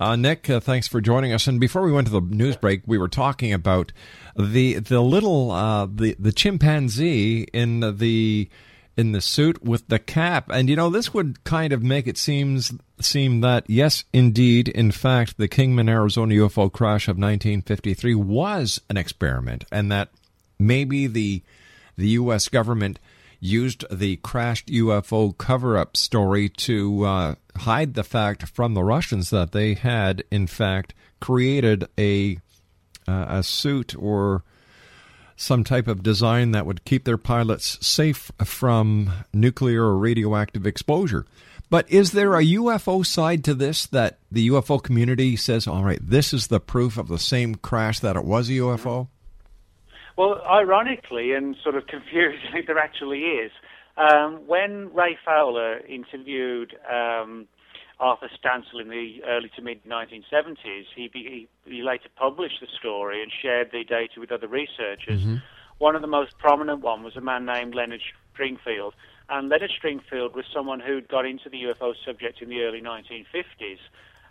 Uh, 0.00 0.16
Nick, 0.16 0.50
uh, 0.50 0.58
thanks 0.58 0.88
for 0.88 1.00
joining 1.00 1.32
us. 1.32 1.46
And 1.46 1.60
before 1.60 1.82
we 1.82 1.92
went 1.92 2.08
to 2.08 2.12
the 2.12 2.20
news 2.20 2.56
break, 2.56 2.82
we 2.86 2.98
were 2.98 3.06
talking 3.06 3.52
about 3.52 3.92
the 4.36 4.80
the 4.80 5.00
little 5.00 5.52
uh, 5.52 5.86
the 5.86 6.16
the 6.18 6.32
chimpanzee 6.32 7.42
in 7.52 7.78
the 7.98 8.48
in 8.96 9.12
the 9.12 9.20
suit 9.20 9.62
with 9.62 9.88
the 9.88 9.98
cap, 9.98 10.50
and 10.52 10.68
you 10.68 10.76
know 10.76 10.90
this 10.90 11.14
would 11.14 11.42
kind 11.44 11.72
of 11.72 11.82
make 11.82 12.06
it 12.06 12.18
seems 12.18 12.72
seem 13.00 13.40
that 13.40 13.64
yes, 13.68 14.04
indeed, 14.12 14.68
in 14.68 14.90
fact, 14.90 15.38
the 15.38 15.48
Kingman, 15.48 15.88
Arizona 15.88 16.34
UFO 16.34 16.70
crash 16.70 17.08
of 17.08 17.16
1953 17.16 18.14
was 18.14 18.80
an 18.88 18.96
experiment, 18.96 19.64
and 19.72 19.90
that 19.90 20.10
maybe 20.58 21.06
the 21.06 21.42
the 21.96 22.08
U.S. 22.08 22.48
government 22.48 22.98
used 23.42 23.84
the 23.90 24.16
crashed 24.18 24.68
UFO 24.68 25.36
cover 25.36 25.76
up 25.76 25.96
story 25.96 26.48
to 26.48 27.04
uh, 27.04 27.34
hide 27.56 27.94
the 27.94 28.04
fact 28.04 28.46
from 28.48 28.74
the 28.74 28.84
Russians 28.84 29.30
that 29.30 29.50
they 29.50 29.74
had, 29.74 30.22
in 30.30 30.46
fact, 30.46 30.94
created 31.20 31.84
a, 31.98 32.38
uh, 33.08 33.26
a 33.28 33.42
suit 33.42 33.96
or 33.98 34.44
some 35.36 35.64
type 35.64 35.88
of 35.88 36.02
design 36.02 36.52
that 36.52 36.66
would 36.66 36.84
keep 36.84 37.04
their 37.04 37.18
pilots 37.18 37.84
safe 37.86 38.30
from 38.44 39.12
nuclear 39.32 39.84
or 39.84 39.96
radioactive 39.96 40.66
exposure. 40.66 41.26
But 41.70 41.90
is 41.90 42.12
there 42.12 42.34
a 42.34 42.44
UFO 42.44 43.04
side 43.04 43.44
to 43.44 43.54
this 43.54 43.86
that 43.86 44.18
the 44.30 44.50
UFO 44.50 44.82
community 44.82 45.36
says, 45.36 45.66
all 45.66 45.82
right, 45.82 46.00
this 46.02 46.34
is 46.34 46.48
the 46.48 46.60
proof 46.60 46.98
of 46.98 47.08
the 47.08 47.18
same 47.18 47.54
crash 47.54 48.00
that 48.00 48.14
it 48.14 48.24
was 48.24 48.50
a 48.50 48.52
UFO? 48.52 49.08
Well, 50.18 50.42
ironically 50.46 51.32
and 51.32 51.56
sort 51.62 51.76
of 51.76 51.86
confusingly, 51.88 52.60
there 52.66 52.78
actually 52.78 53.20
is. 53.20 53.52
Um, 53.96 54.40
when 54.46 54.92
Ray 54.92 55.16
Fowler 55.24 55.78
interviewed 55.86 56.76
um, 56.90 57.46
Arthur 58.02 58.28
Stancil 58.36 58.80
in 58.80 58.88
the 58.88 59.22
early 59.24 59.48
to 59.54 59.62
mid 59.62 59.84
1970s, 59.84 60.86
he, 60.94 61.08
he, 61.12 61.48
he, 61.64 61.82
later 61.82 62.08
published 62.16 62.60
the 62.60 62.66
story 62.78 63.22
and 63.22 63.30
shared 63.40 63.70
the 63.70 63.84
data 63.84 64.18
with 64.18 64.32
other 64.32 64.48
researchers. 64.48 65.20
Mm-hmm. 65.20 65.36
One 65.78 65.94
of 65.94 66.02
the 66.02 66.08
most 66.08 66.36
prominent 66.38 66.80
one 66.80 67.04
was 67.04 67.16
a 67.16 67.20
man 67.20 67.46
named 67.46 67.76
Leonard 67.76 68.00
Stringfield. 68.34 68.92
And 69.28 69.48
Leonard 69.48 69.70
Stringfield 69.70 70.34
was 70.34 70.44
someone 70.52 70.80
who'd 70.80 71.06
got 71.06 71.24
into 71.24 71.48
the 71.48 71.62
UFO 71.62 71.94
subject 72.04 72.42
in 72.42 72.48
the 72.48 72.62
early 72.62 72.82
1950s. 72.82 73.78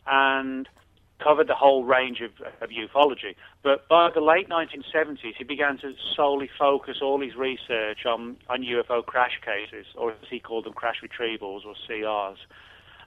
And 0.06 0.68
covered 1.24 1.48
the 1.48 1.56
whole 1.56 1.84
range 1.84 2.20
of, 2.22 2.32
of 2.62 2.70
ufology. 2.72 3.36
But 3.64 3.88
by 3.88 4.10
the 4.14 4.22
late 4.22 4.50
1970s, 4.50 5.36
he 5.38 5.44
began 5.44 5.78
to 5.78 5.94
solely 6.16 6.50
focus 6.58 6.98
all 7.02 7.22
his 7.22 7.36
research 7.36 8.06
on, 8.06 8.38
on 8.50 8.64
UFO 8.64 9.06
crash 9.06 9.40
cases, 9.46 9.86
or 9.96 10.12
as 10.12 10.18
he 10.30 10.40
called 10.40 10.66
them, 10.66 10.74
crash 10.74 10.98
retrievals 11.04 11.64
or 11.64 11.76
CRs. 11.88 12.38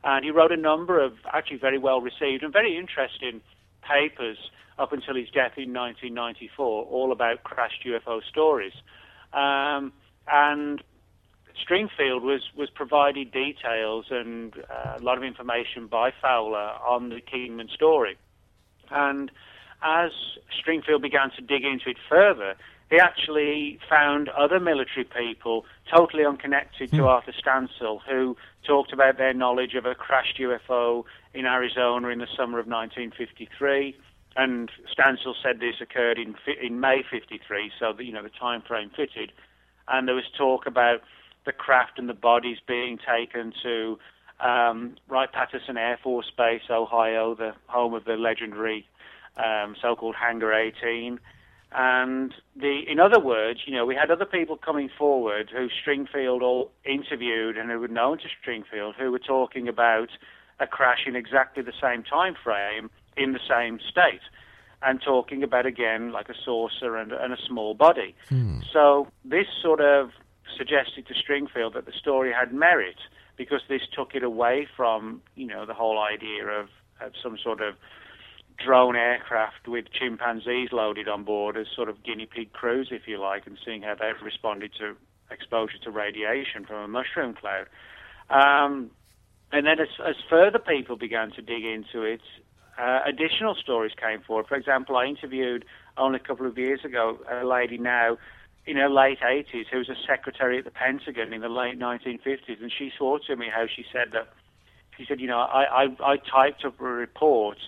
And 0.05 0.25
he 0.25 0.31
wrote 0.31 0.53
a 0.53 0.57
number 0.57 1.03
of 1.03 1.15
actually 1.33 1.57
very 1.57 1.79
well 1.79 2.01
received 2.01 2.43
and 2.43 2.53
very 2.53 2.77
interesting 2.77 3.41
papers 3.83 4.37
up 4.79 4.93
until 4.93 5.15
his 5.15 5.29
death 5.31 5.57
in 5.57 5.73
1994, 5.73 6.85
all 6.85 7.11
about 7.13 7.43
crashed 7.45 7.85
UFO 7.87 8.21
stories. 8.29 8.73
Um, 9.33 9.93
and 10.31 10.83
Stringfield 11.63 12.23
was, 12.23 12.43
was 12.57 12.69
provided 12.71 13.31
details 13.33 14.07
and 14.11 14.55
uh, 14.71 14.99
a 14.99 15.03
lot 15.03 15.17
of 15.17 15.25
information 15.25 15.87
by 15.87 16.13
Fowler 16.21 16.73
on 16.87 17.09
the 17.09 17.21
Kingman 17.21 17.69
story. 17.69 18.17
And 18.91 19.31
as 19.83 20.11
Stringfield 20.61 21.03
began 21.03 21.31
to 21.37 21.43
dig 21.43 21.65
into 21.65 21.91
it 21.91 21.97
further, 22.09 22.57
he 22.91 22.99
actually 22.99 23.79
found 23.89 24.29
other 24.31 24.61
military 24.61 25.05
people 25.05 25.65
totally 25.93 26.25
unconnected 26.25 26.91
to 26.93 27.07
Arthur 27.07 27.33
Stancil 27.33 28.01
who 28.09 28.37
talked 28.65 28.93
about 28.93 29.19
their 29.19 29.35
knowledge 29.35 29.75
of 29.75 29.87
a 29.87 29.95
crashed 29.95 30.39
UFO 30.39 31.05
in 31.33 31.47
Arizona 31.47 32.09
in 32.09 32.19
the 32.19 32.27
summer 32.37 32.59
of 32.59 32.67
1953. 32.67 33.97
And 34.37 34.71
Stancil 34.93 35.35
said 35.43 35.61
this 35.61 35.77
occurred 35.81 36.19
in 36.19 36.35
in 36.61 36.81
May 36.81 37.05
53, 37.09 37.71
so 37.79 37.93
the, 37.93 38.05
you 38.05 38.13
know 38.13 38.23
the 38.23 38.31
time 38.31 38.63
frame 38.63 38.91
fitted. 38.91 39.33
And 39.87 40.09
there 40.09 40.15
was 40.15 40.25
talk 40.37 40.67
about 40.67 41.03
the 41.45 41.53
craft 41.53 41.99
and 41.99 42.09
the 42.09 42.15
bodies 42.15 42.59
being 42.67 42.99
taken 42.99 43.53
to 43.63 43.99
um, 44.41 44.97
Wright 45.09 45.31
Patterson 45.31 45.77
Air 45.77 45.99
Force 46.03 46.31
Base, 46.37 46.63
Ohio, 46.71 47.35
the 47.35 47.53
home 47.67 47.95
of 47.95 48.05
the 48.05 48.15
legendary 48.15 48.89
um, 49.37 49.77
so-called 49.81 50.15
Hangar 50.17 50.53
18. 50.53 51.21
And 51.75 52.33
the, 52.55 52.83
in 52.89 53.01
other 53.01 53.19
words, 53.19 53.61
you 53.67 53.75
know, 53.75 53.85
we 53.85 53.97
had 53.97 54.11
other 54.11 54.25
people 54.25 54.57
coming 54.57 54.89
forward 54.97 55.51
who 55.53 55.69
Stringfield 55.69 56.41
all 56.41 56.71
interviewed 56.85 57.59
and 57.59 57.69
who 57.69 57.81
were 57.81 57.89
known 57.89 58.19
to 58.19 58.25
Stringfield, 58.29 58.95
who 58.95 59.11
were 59.11 59.19
talking 59.19 59.67
about 59.67 60.11
a 60.61 60.69
crash 60.69 61.01
in 61.07 61.17
exactly 61.17 61.65
the 61.65 61.73
same 61.83 62.05
time 62.05 62.37
frame 62.43 62.91
in 63.17 63.33
the 63.33 63.41
same 63.49 63.81
state, 63.91 64.21
and 64.83 65.03
talking 65.03 65.43
about 65.43 65.67
again 65.67 66.13
like 66.13 66.29
a 66.29 66.35
saucer 66.45 66.97
and, 66.97 67.11
and 67.11 67.33
a 67.33 67.39
small 67.45 67.75
body. 67.75 68.15
Hmm. 68.29 68.61
So 68.73 69.09
this 69.25 69.47
sort 69.61 69.81
of 69.81 70.11
suggested 70.57 71.09
to 71.09 71.15
Stringfield 71.15 71.75
that 71.75 71.87
the 71.87 71.93
story 71.93 72.33
had 72.33 72.53
merit 72.53 72.99
because 73.37 73.63
this 73.69 73.83
took 73.93 74.15
it 74.15 74.23
away 74.23 74.69
from, 74.77 75.23
you 75.35 75.47
know, 75.47 75.67
the 75.67 75.75
whole 75.75 75.99
idea 75.99 76.47
of, 76.47 76.69
of 77.01 77.13
some 77.21 77.37
sort 77.43 77.61
of 77.61 77.75
drone 78.59 78.97
aircraft 78.97 79.67
with 79.69 79.87
chimpanzees 79.93 80.71
loaded 80.73 81.09
on 81.09 81.25
board 81.25 81.57
as 81.57 81.67
sort 81.75 81.89
of 81.89 82.03
guinea 82.03 82.27
pig 82.27 82.53
crews, 82.53 82.89
if 82.91 83.07
you 83.07 83.19
like, 83.19 83.47
and 83.47 83.59
seeing 83.65 83.83
how 83.83 83.95
they've 83.95 84.23
responded 84.23 84.73
to 84.79 84.97
exposure 85.31 85.79
to 85.83 85.91
radiation 85.91 86.65
from 86.65 86.77
a 86.77 86.89
mushroom 86.89 87.35
cloud. 87.35 87.67
Um, 88.31 88.91
and 89.53 89.67
then 89.67 89.81
as, 89.81 89.89
as 90.07 90.17
further 90.29 90.59
people 90.59 90.97
began 90.97 91.31
to 91.33 91.43
dig 91.43 91.65
into 91.65 92.03
it, 92.03 92.21
uh, 92.79 93.01
additional 93.07 93.55
stories 93.55 93.93
came 94.01 94.21
forward. 94.21 94.47
For 94.49 94.57
example, 94.57 94.97
I 94.97 95.05
interviewed 95.05 95.65
only 95.97 96.17
a 96.17 96.27
couple 96.27 96.47
of 96.47 96.59
years 96.59 96.81
ago 96.85 97.19
a 97.31 97.45
lady 97.45 97.79
now 97.79 98.19
in 98.67 98.77
her 98.77 98.89
late 98.89 99.21
80s 99.21 99.67
who 99.71 99.79
was 99.79 99.89
a 99.89 99.95
secretary 100.07 100.59
at 100.59 100.65
the 100.65 100.71
Pentagon 100.71 101.33
in 101.33 101.41
the 101.41 101.49
late 101.49 101.79
1950s, 101.79 102.61
and 102.61 102.73
she 102.77 102.91
swore 102.97 103.21
to 103.27 103.37
me 103.37 103.47
how 103.55 103.67
she 103.67 103.85
said 103.93 104.09
that, 104.13 104.29
she 104.97 105.05
said, 105.07 105.21
you 105.21 105.27
know, 105.27 105.39
I, 105.39 105.85
I, 105.85 106.13
I 106.13 106.17
typed 106.17 106.65
up 106.65 106.81
a 106.81 106.85
report 106.85 107.59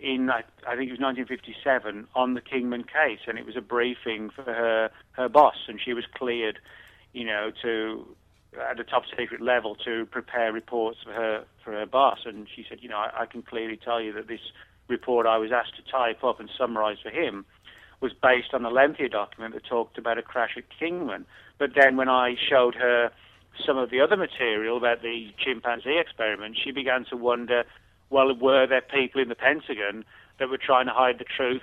in, 0.00 0.30
I, 0.30 0.42
I 0.66 0.76
think 0.76 0.88
it 0.88 0.96
was 0.96 1.00
1957, 1.00 2.06
on 2.14 2.34
the 2.34 2.40
Kingman 2.40 2.84
case, 2.84 3.20
and 3.26 3.38
it 3.38 3.46
was 3.46 3.56
a 3.56 3.60
briefing 3.60 4.30
for 4.30 4.42
her, 4.42 4.90
her 5.12 5.28
boss, 5.28 5.56
and 5.68 5.80
she 5.80 5.94
was 5.94 6.04
cleared, 6.14 6.58
you 7.12 7.24
know, 7.24 7.50
to, 7.62 8.06
at 8.68 8.80
a 8.80 8.84
top 8.84 9.04
secret 9.16 9.40
level 9.40 9.74
to 9.76 10.06
prepare 10.06 10.52
reports 10.52 10.98
for 11.04 11.12
her, 11.12 11.44
for 11.64 11.72
her 11.72 11.86
boss, 11.86 12.20
and 12.24 12.48
she 12.54 12.64
said, 12.68 12.78
you 12.80 12.88
know, 12.88 12.96
I, 12.96 13.22
I 13.22 13.26
can 13.26 13.42
clearly 13.42 13.76
tell 13.76 14.00
you 14.00 14.12
that 14.14 14.28
this 14.28 14.40
report 14.88 15.26
I 15.26 15.38
was 15.38 15.52
asked 15.52 15.76
to 15.76 15.90
type 15.90 16.24
up 16.24 16.40
and 16.40 16.50
summarize 16.58 16.98
for 17.02 17.10
him 17.10 17.44
was 18.00 18.12
based 18.12 18.54
on 18.54 18.64
a 18.64 18.70
lengthier 18.70 19.08
document 19.08 19.54
that 19.54 19.64
talked 19.64 19.98
about 19.98 20.18
a 20.18 20.22
crash 20.22 20.56
at 20.56 20.64
Kingman. 20.78 21.26
But 21.58 21.70
then 21.74 21.96
when 21.96 22.08
I 22.08 22.34
showed 22.48 22.74
her 22.74 23.10
some 23.66 23.76
of 23.76 23.90
the 23.90 24.00
other 24.00 24.16
material 24.16 24.76
about 24.76 25.02
the 25.02 25.28
chimpanzee 25.38 25.98
experiment, 25.98 26.58
she 26.62 26.70
began 26.70 27.04
to 27.10 27.16
wonder, 27.16 27.64
well, 28.10 28.34
were 28.34 28.66
there 28.66 28.82
people 28.82 29.20
in 29.20 29.28
the 29.28 29.34
Pentagon 29.34 30.04
that 30.38 30.48
were 30.48 30.58
trying 30.58 30.86
to 30.86 30.92
hide 30.92 31.18
the 31.18 31.24
truth 31.24 31.62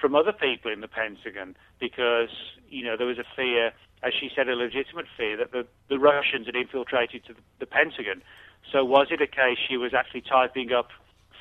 from 0.00 0.14
other 0.14 0.32
people 0.32 0.72
in 0.72 0.80
the 0.80 0.88
Pentagon? 0.88 1.56
Because, 1.80 2.30
you 2.68 2.84
know, 2.84 2.96
there 2.96 3.06
was 3.06 3.18
a 3.18 3.24
fear, 3.36 3.72
as 4.02 4.12
she 4.18 4.30
said, 4.34 4.48
a 4.48 4.54
legitimate 4.54 5.06
fear 5.16 5.36
that 5.36 5.52
the, 5.52 5.66
the 5.88 5.98
Russians 5.98 6.46
had 6.46 6.56
infiltrated 6.56 7.24
to 7.26 7.34
the, 7.34 7.40
the 7.60 7.66
Pentagon. 7.66 8.22
So 8.72 8.84
was 8.84 9.08
it 9.10 9.20
a 9.22 9.26
case 9.26 9.58
she 9.68 9.76
was 9.76 9.94
actually 9.94 10.22
typing 10.22 10.72
up 10.72 10.88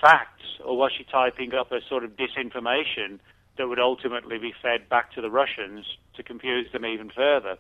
facts, 0.02 0.60
or 0.64 0.78
was 0.78 0.92
she 0.98 1.04
typing 1.04 1.54
up 1.54 1.72
a 1.72 1.80
sort 1.88 2.04
of 2.04 2.12
disinformation 2.12 3.20
that 3.58 3.68
would 3.68 3.80
ultimately 3.80 4.38
be 4.38 4.54
fed 4.62 4.90
back 4.90 5.14
to 5.14 5.22
the 5.22 5.30
Russians 5.30 5.86
to 6.16 6.24
confuse 6.24 6.72
them 6.72 6.86
even 6.86 7.10
further, 7.10 7.58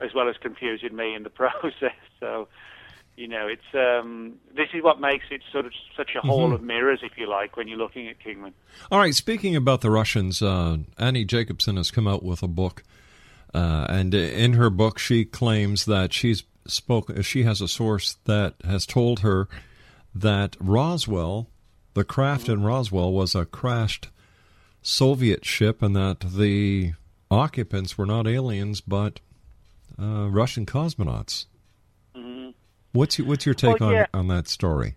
as 0.00 0.14
well 0.14 0.28
as 0.28 0.36
confusing 0.40 0.96
me 0.96 1.14
in 1.14 1.22
the 1.22 1.30
process? 1.42 2.00
So, 2.18 2.48
you 3.16 3.28
know, 3.28 3.46
it's 3.46 3.74
um, 3.74 4.34
this 4.56 4.68
is 4.72 4.82
what 4.82 5.00
makes 5.00 5.26
it 5.30 5.42
sort 5.52 5.66
of 5.66 5.72
such 5.96 6.10
a 6.16 6.20
hall 6.20 6.52
of 6.52 6.62
mirrors, 6.62 7.00
if 7.02 7.18
you 7.18 7.28
like, 7.28 7.56
when 7.56 7.68
you're 7.68 7.78
looking 7.78 8.08
at 8.08 8.18
Kingman. 8.18 8.54
All 8.90 8.98
right, 8.98 9.14
speaking 9.14 9.54
about 9.54 9.82
the 9.82 9.90
Russians, 9.90 10.40
uh, 10.40 10.78
Annie 10.98 11.24
Jacobson 11.24 11.76
has 11.76 11.90
come 11.90 12.08
out 12.08 12.22
with 12.22 12.42
a 12.42 12.48
book, 12.48 12.82
uh, 13.52 13.86
and 13.88 14.14
in 14.14 14.54
her 14.54 14.70
book, 14.70 14.98
she 14.98 15.24
claims 15.24 15.84
that 15.84 16.12
she's 16.12 16.44
spoke. 16.66 17.10
She 17.22 17.42
has 17.42 17.60
a 17.60 17.68
source 17.68 18.16
that 18.24 18.54
has 18.64 18.86
told 18.86 19.20
her 19.20 19.48
that 20.14 20.56
Roswell, 20.58 21.48
the 21.94 22.04
craft 22.04 22.48
in 22.48 22.62
Roswell, 22.62 23.12
was 23.12 23.34
a 23.34 23.44
crashed 23.44 24.08
Soviet 24.80 25.44
ship, 25.44 25.82
and 25.82 25.94
that 25.94 26.20
the 26.20 26.92
occupants 27.30 27.96
were 27.96 28.06
not 28.06 28.26
aliens 28.26 28.80
but 28.80 29.20
uh, 30.00 30.28
Russian 30.30 30.66
cosmonauts. 30.66 31.46
What's 32.92 33.18
your, 33.18 33.26
what's 33.26 33.46
your 33.46 33.54
take 33.54 33.80
Well, 33.80 33.92
yeah. 33.92 34.06
on 34.12 34.20
on 34.20 34.28
that 34.28 34.48
story? 34.48 34.96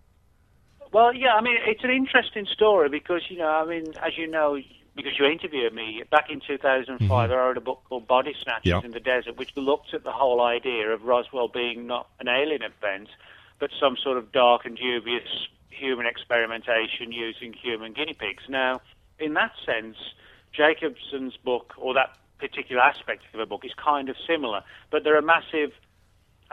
Well, 0.91 1.13
yeah, 1.13 1.33
I 1.33 1.41
mean, 1.41 1.57
it's 1.65 1.83
an 1.83 1.89
interesting 1.89 2.45
story 2.45 2.89
because, 2.89 3.23
you 3.29 3.37
know, 3.37 3.49
I 3.49 3.65
mean, 3.65 3.93
as 4.01 4.17
you 4.17 4.27
know, 4.27 4.57
because 4.95 5.11
you 5.19 5.25
interviewed 5.25 5.73
me, 5.73 6.03
back 6.09 6.29
in 6.29 6.39
2005, 6.39 6.99
mm-hmm. 7.01 7.11
I 7.11 7.35
wrote 7.35 7.57
a 7.57 7.61
book 7.61 7.83
called 7.89 8.07
Body 8.07 8.33
Snatchers 8.41 8.65
Yeah. 8.65 8.81
in 8.81 8.91
the 8.91 9.01
Desert, 9.01 9.35
which 9.37 9.55
looked 9.57 9.93
at 9.93 10.03
the 10.03 10.11
whole 10.13 10.41
idea 10.41 10.89
of 10.89 11.03
Roswell 11.03 11.49
being 11.49 11.85
not 11.85 12.07
an 12.19 12.29
alien 12.29 12.61
event, 12.61 13.09
but 13.59 13.71
some 13.77 13.97
sort 14.01 14.17
of 14.17 14.31
dark 14.31 14.65
and 14.65 14.77
dubious 14.77 15.47
human 15.69 16.05
experimentation 16.05 17.11
using 17.11 17.51
human 17.51 17.91
guinea 17.91 18.13
pigs. 18.13 18.43
Now, 18.47 18.79
in 19.19 19.33
that 19.33 19.51
sense, 19.65 19.97
Jacobson's 20.53 21.35
book, 21.37 21.73
or 21.77 21.93
that 21.93 22.15
particular 22.39 22.81
aspect 22.81 23.23
of 23.33 23.39
a 23.41 23.45
book, 23.45 23.65
is 23.65 23.73
kind 23.73 24.07
of 24.07 24.15
similar, 24.25 24.61
but 24.91 25.03
there 25.03 25.17
are 25.17 25.21
massive 25.21 25.71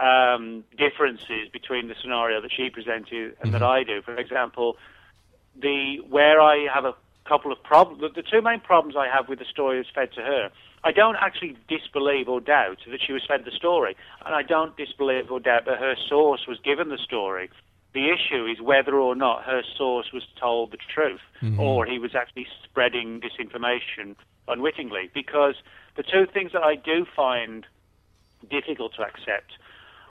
um, 0.03 0.65
differences 0.77 1.49
between 1.53 1.87
the 1.87 1.95
scenario 2.03 2.41
that 2.41 2.51
she 2.51 2.71
presented 2.71 3.37
and 3.41 3.55
that 3.55 3.62
I 3.62 3.85
do. 3.85 4.03
For 4.03 4.17
example, 4.17 4.77
the 5.55 6.01
where 6.09 6.41
I 6.41 6.67
have 6.73 6.85
a 6.85 6.95
couple 7.25 7.53
of 7.53 7.62
problems. 7.62 8.01
The, 8.01 8.09
the 8.09 8.29
two 8.29 8.43
main 8.43 8.61
problems 8.61 8.97
I 8.97 9.07
have 9.07 9.29
with 9.29 9.38
the 9.38 9.45
story 9.45 9.81
is 9.81 9.87
fed 9.95 10.12
to 10.15 10.23
her. 10.23 10.51
I 10.83 10.91
don't 10.91 11.17
actually 11.21 11.57
disbelieve 11.69 12.29
or 12.29 12.41
doubt 12.41 12.79
that 12.91 13.01
she 13.07 13.12
was 13.12 13.23
fed 13.27 13.45
the 13.45 13.53
story, 13.53 13.97
and 14.27 14.35
I 14.35 14.43
don't 14.43 14.77
disbelieve 14.77 15.31
or 15.31 15.38
doubt 15.38 15.67
that 15.67 15.79
her 15.79 15.95
source 16.09 16.47
was 16.49 16.59
given 16.59 16.88
the 16.88 16.99
story. 16.99 17.49
The 17.95 18.09
issue 18.09 18.47
is 18.47 18.61
whether 18.61 18.97
or 18.97 19.15
not 19.15 19.45
her 19.45 19.62
source 19.77 20.12
was 20.12 20.25
told 20.41 20.73
the 20.73 20.79
truth, 20.93 21.21
or 21.61 21.87
he 21.87 21.99
was 22.01 22.15
actually 22.17 22.49
spreading 22.65 23.21
disinformation 23.21 24.17
unwittingly. 24.49 25.11
Because 25.15 25.55
the 25.95 26.03
two 26.03 26.27
things 26.27 26.51
that 26.53 26.65
I 26.65 26.75
do 26.75 27.07
find 27.15 27.67
difficult 28.51 28.95
to 28.97 29.03
accept 29.03 29.53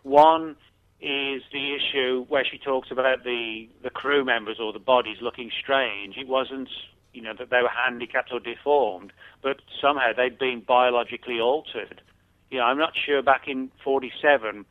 one 0.03 0.55
is 1.01 1.41
the 1.51 1.75
issue 1.75 2.25
where 2.29 2.45
she 2.45 2.57
talks 2.57 2.91
about 2.91 3.23
the, 3.23 3.67
the 3.81 3.89
crew 3.89 4.23
members 4.23 4.59
or 4.59 4.71
the 4.71 4.79
bodies 4.79 5.17
looking 5.21 5.51
strange. 5.59 6.15
It 6.17 6.27
wasn't, 6.27 6.69
you 7.13 7.21
know, 7.21 7.33
that 7.37 7.49
they 7.49 7.61
were 7.61 7.69
handicapped 7.69 8.31
or 8.31 8.39
deformed, 8.39 9.11
but 9.41 9.57
somehow 9.81 10.13
they'd 10.15 10.37
been 10.37 10.61
biologically 10.61 11.39
altered. 11.39 12.01
You 12.51 12.59
know, 12.59 12.65
I'm 12.65 12.77
not 12.77 12.93
sure 12.95 13.23
back 13.23 13.47
in 13.47 13.71
47 13.83 14.65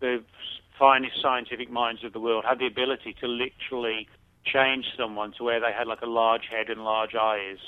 the 0.00 0.22
finest 0.78 1.20
scientific 1.20 1.70
minds 1.70 2.04
of 2.04 2.12
the 2.12 2.20
world 2.20 2.44
had 2.44 2.58
the 2.58 2.66
ability 2.66 3.14
to 3.20 3.26
literally 3.26 4.08
change 4.44 4.86
someone 4.96 5.32
to 5.32 5.44
where 5.44 5.60
they 5.60 5.72
had 5.72 5.86
like 5.86 6.02
a 6.02 6.06
large 6.06 6.46
head 6.50 6.70
and 6.70 6.84
large 6.84 7.14
eyes. 7.14 7.58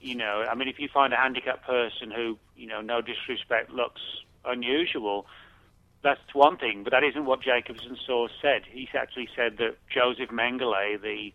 You 0.00 0.14
know, 0.14 0.46
I 0.50 0.54
mean, 0.54 0.68
if 0.68 0.78
you 0.78 0.88
find 0.88 1.12
a 1.12 1.16
handicapped 1.16 1.66
person 1.66 2.10
who, 2.10 2.38
you 2.56 2.66
know, 2.66 2.80
no 2.80 3.00
disrespect, 3.00 3.70
looks 3.70 4.00
unusual, 4.44 5.26
that's 6.02 6.20
one 6.32 6.56
thing, 6.56 6.82
but 6.84 6.92
that 6.92 7.04
isn't 7.04 7.26
what 7.26 7.42
Jacobson's 7.42 8.00
source 8.06 8.32
said. 8.40 8.62
He 8.70 8.88
actually 8.94 9.28
said 9.36 9.58
that 9.58 9.76
Joseph 9.92 10.30
Mengele, 10.30 11.00
the 11.00 11.32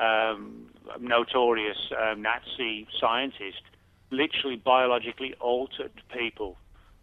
um, 0.00 0.70
notorious 1.00 1.78
um, 1.98 2.22
Nazi 2.22 2.86
scientist, 3.00 3.62
literally 4.10 4.56
biologically 4.56 5.34
altered 5.40 5.92
people 6.16 6.56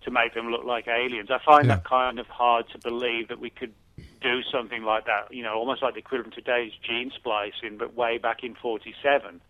to 0.04 0.12
make 0.12 0.34
them 0.34 0.50
look 0.50 0.64
like 0.64 0.88
aliens. 0.88 1.30
I 1.32 1.40
find 1.44 1.68
Yeah. 1.68 1.76
that 1.76 1.84
kind 1.84 2.20
of 2.20 2.28
hard 2.28 2.70
to 2.70 2.78
believe 2.78 3.28
that 3.30 3.40
we 3.40 3.50
could 3.50 3.74
do 4.22 4.42
something 4.44 4.84
like 4.84 5.06
that, 5.06 5.32
you 5.32 5.44
know, 5.44 5.56
almost 5.56 5.82
like 5.84 5.94
the 5.94 6.00
equivalent 6.00 6.38
of 6.38 6.44
today's 6.44 6.72
gene 6.82 7.12
splicing, 7.16 7.78
but 7.78 7.96
way 7.96 8.18
back 8.18 8.44
in 8.44 8.56
47. 8.56 9.42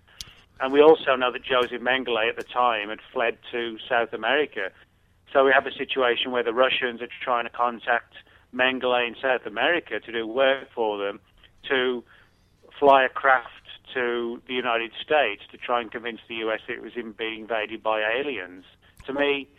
And 0.60 0.72
we 0.74 0.82
also 0.82 1.16
know 1.16 1.32
that 1.32 1.44
Joseph 1.44 1.82
Mengele 1.82 2.30
at 2.30 2.38
the 2.38 2.44
time 2.44 2.90
had 2.90 3.00
fled 3.14 3.38
to 3.52 3.78
South 3.90 4.14
America. 4.14 4.72
So 5.36 5.44
we 5.44 5.52
have 5.52 5.68
a 5.68 5.74
situation 5.74 6.32
where 6.32 6.44
the 6.44 6.54
Russians 6.54 7.02
are 7.02 7.10
trying 7.22 7.44
to 7.44 7.50
contact 7.50 8.14
Mengele 8.54 9.06
in 9.06 9.16
South 9.22 9.46
America 9.46 10.00
to 10.00 10.12
do 10.14 10.26
work 10.26 10.70
for 10.74 10.98
them, 10.98 11.20
to 11.68 12.06
fly 12.80 13.04
a 13.04 13.10
craft 13.10 13.50
to 13.94 14.42
the 14.48 14.54
United 14.54 14.92
States 15.04 15.42
to 15.52 15.58
try 15.58 15.82
and 15.82 15.92
convince 15.92 16.22
the 16.30 16.36
US 16.36 16.62
it 16.70 16.82
was 16.82 16.94
in 16.96 17.12
being 17.12 17.42
invaded 17.42 17.84
by 17.84 18.00
aliens. 18.00 18.64
To 19.08 19.14
me, 19.14 19.50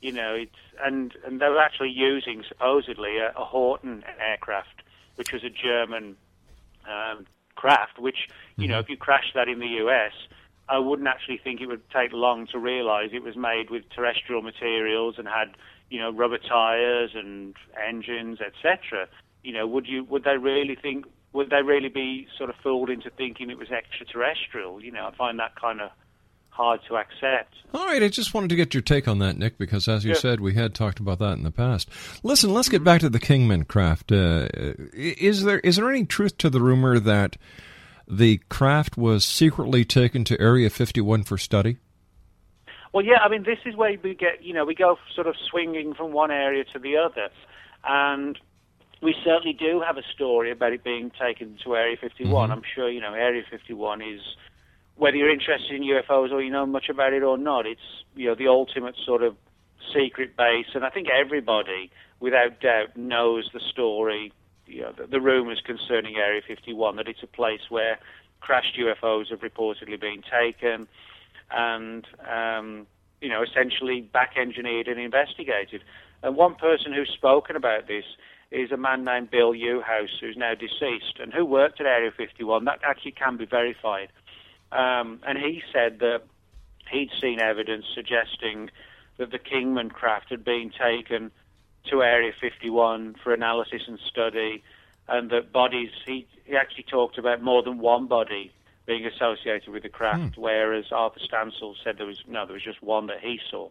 you 0.00 0.12
know, 0.12 0.34
it's 0.34 0.62
and 0.84 1.12
and 1.26 1.40
they 1.40 1.48
were 1.48 1.60
actually 1.60 1.90
using 1.90 2.44
supposedly 2.46 3.18
a, 3.18 3.30
a 3.30 3.44
Horten 3.44 4.04
aircraft, 4.20 4.84
which 5.16 5.32
was 5.32 5.42
a 5.42 5.50
German 5.50 6.14
um, 6.88 7.26
craft. 7.56 7.98
Which 7.98 8.28
you 8.56 8.68
know, 8.68 8.78
if 8.78 8.88
you 8.88 8.96
crash 8.96 9.32
that 9.34 9.48
in 9.48 9.58
the 9.58 9.82
US, 9.82 10.12
I 10.68 10.78
wouldn't 10.78 11.08
actually 11.08 11.38
think 11.42 11.60
it 11.60 11.66
would 11.66 11.82
take 11.90 12.12
long 12.12 12.46
to 12.48 12.58
realise 12.58 13.10
it 13.12 13.22
was 13.22 13.36
made 13.36 13.70
with 13.70 13.82
terrestrial 13.94 14.42
materials 14.42 15.16
and 15.18 15.28
had 15.28 15.56
you 15.90 16.00
know 16.00 16.10
rubber 16.10 16.38
tires 16.38 17.10
and 17.14 17.54
engines, 17.86 18.38
etc. 18.40 19.06
You 19.42 19.52
know, 19.52 19.66
would 19.66 19.86
you 19.86 20.04
would 20.04 20.24
they 20.24 20.36
really 20.38 20.74
think? 20.76 21.06
Would 21.32 21.50
they 21.50 21.62
really 21.62 21.88
be 21.88 22.28
sort 22.38 22.48
of 22.48 22.56
fooled 22.62 22.88
into 22.90 23.10
thinking 23.10 23.50
it 23.50 23.58
was 23.58 23.70
extraterrestrial? 23.70 24.82
You 24.82 24.92
know, 24.92 25.06
I 25.12 25.16
find 25.16 25.38
that 25.40 25.56
kind 25.60 25.80
of 25.80 25.90
hard 26.50 26.80
to 26.88 26.94
accept. 26.96 27.52
All 27.74 27.84
right, 27.84 28.00
I 28.00 28.08
just 28.08 28.32
wanted 28.32 28.48
to 28.50 28.54
get 28.56 28.72
your 28.72 28.80
take 28.80 29.08
on 29.08 29.18
that, 29.18 29.36
Nick, 29.36 29.58
because 29.58 29.88
as 29.88 30.04
you 30.04 30.12
Yeah. 30.12 30.18
said, 30.18 30.38
we 30.40 30.54
had 30.54 30.72
talked 30.72 31.00
about 31.00 31.18
that 31.18 31.32
in 31.36 31.42
the 31.42 31.50
past. 31.50 31.90
Listen, 32.22 32.54
let's 32.54 32.68
get 32.68 32.84
back 32.84 33.00
to 33.00 33.08
the 33.08 33.18
Kingman 33.18 33.64
craft. 33.64 34.12
Uh, 34.12 34.46
is 34.94 35.42
there 35.42 35.58
is 35.60 35.74
there 35.76 35.90
any 35.90 36.04
truth 36.04 36.38
to 36.38 36.48
the 36.48 36.60
rumor 36.60 37.00
that 37.00 37.36
the 38.08 38.38
craft 38.48 38.96
was 38.96 39.24
secretly 39.24 39.84
taken 39.84 40.24
to 40.24 40.40
Area 40.40 40.70
51 40.70 41.24
for 41.24 41.38
study? 41.38 41.78
Well, 42.92 43.04
yeah, 43.04 43.18
I 43.24 43.28
mean, 43.28 43.42
this 43.42 43.58
is 43.66 43.74
where 43.74 43.96
we 44.02 44.14
get, 44.14 44.42
you 44.42 44.54
know, 44.54 44.64
we 44.64 44.74
go 44.74 44.98
sort 45.14 45.26
of 45.26 45.34
swinging 45.50 45.94
from 45.94 46.12
one 46.12 46.30
area 46.30 46.64
to 46.72 46.78
the 46.78 46.96
other. 46.96 47.28
And 47.82 48.38
we 49.02 49.14
certainly 49.24 49.52
do 49.52 49.82
have 49.84 49.96
a 49.98 50.02
story 50.14 50.50
about 50.52 50.72
it 50.72 50.84
being 50.84 51.10
taken 51.20 51.58
to 51.64 51.74
Area 51.74 51.96
51. 52.00 52.30
Mm-hmm. 52.30 52.52
I'm 52.52 52.62
sure, 52.74 52.88
you 52.88 53.00
know, 53.00 53.12
Area 53.12 53.42
51 53.50 54.00
is, 54.00 54.20
whether 54.96 55.16
you're 55.16 55.32
interested 55.32 55.72
in 55.74 55.82
UFOs 55.82 56.30
or 56.30 56.40
you 56.40 56.50
know 56.50 56.66
much 56.66 56.88
about 56.88 57.12
it 57.12 57.24
or 57.24 57.36
not, 57.36 57.66
it's, 57.66 58.04
you 58.14 58.28
know, 58.28 58.36
the 58.36 58.46
ultimate 58.46 58.94
sort 59.04 59.24
of 59.24 59.36
secret 59.92 60.36
base. 60.36 60.66
And 60.74 60.84
I 60.84 60.90
think 60.90 61.08
everybody, 61.10 61.90
without 62.20 62.60
doubt, 62.60 62.96
knows 62.96 63.50
the 63.52 63.60
story, 63.60 64.32
you 64.66 64.82
know, 64.82 64.92
the, 64.92 65.06
the 65.06 65.20
rumors 65.20 65.60
concerning 65.64 66.16
Area 66.16 66.42
51, 66.46 66.96
that 66.96 67.08
it's 67.08 67.22
a 67.22 67.26
place 67.26 67.62
where 67.68 67.98
crashed 68.40 68.76
UFOs 68.78 69.30
have 69.30 69.40
reportedly 69.40 69.98
been 69.98 70.22
taken 70.22 70.86
and 71.50 72.06
um, 72.30 72.86
you 73.20 73.28
know 73.28 73.42
essentially 73.42 74.00
back 74.00 74.34
engineered 74.36 74.88
and 74.88 75.00
investigated. 75.00 75.82
And 76.22 76.36
one 76.36 76.54
person 76.54 76.92
who's 76.92 77.10
spoken 77.10 77.56
about 77.56 77.86
this 77.86 78.04
is 78.50 78.70
a 78.70 78.76
man 78.76 79.04
named 79.04 79.30
Bill 79.30 79.52
Uhouse, 79.52 80.18
who's 80.20 80.36
now 80.36 80.54
deceased 80.54 81.18
and 81.20 81.32
who 81.32 81.44
worked 81.44 81.80
at 81.80 81.86
Area 81.86 82.10
51. 82.16 82.64
That 82.64 82.80
actually 82.84 83.12
can 83.12 83.36
be 83.36 83.46
verified. 83.46 84.08
Um, 84.72 85.20
and 85.26 85.38
he 85.38 85.62
said 85.72 85.98
that 86.00 86.22
he'd 86.90 87.10
seen 87.20 87.40
evidence 87.40 87.84
suggesting 87.94 88.70
that 89.18 89.30
the 89.30 89.38
Kingman 89.38 89.90
craft 89.90 90.30
had 90.30 90.44
been 90.44 90.70
taken 90.70 91.30
to 91.90 92.02
Area 92.02 92.32
51 92.40 93.16
for 93.22 93.32
analysis 93.34 93.82
and 93.86 93.98
study, 94.10 94.62
and 95.08 95.30
that 95.30 95.52
bodies, 95.52 95.90
he, 96.06 96.26
he 96.44 96.56
actually 96.56 96.84
talked 96.84 97.18
about 97.18 97.42
more 97.42 97.62
than 97.62 97.78
one 97.78 98.06
body 98.06 98.52
being 98.86 99.06
associated 99.06 99.68
with 99.68 99.82
the 99.82 99.88
craft, 99.88 100.36
whereas 100.36 100.86
Arthur 100.92 101.20
Stancil 101.20 101.74
said 101.82 101.96
there 101.98 102.06
was 102.06 102.22
no, 102.26 102.44
there 102.46 102.54
was 102.54 102.62
just 102.62 102.82
one 102.82 103.06
that 103.06 103.20
he 103.20 103.40
saw. 103.50 103.70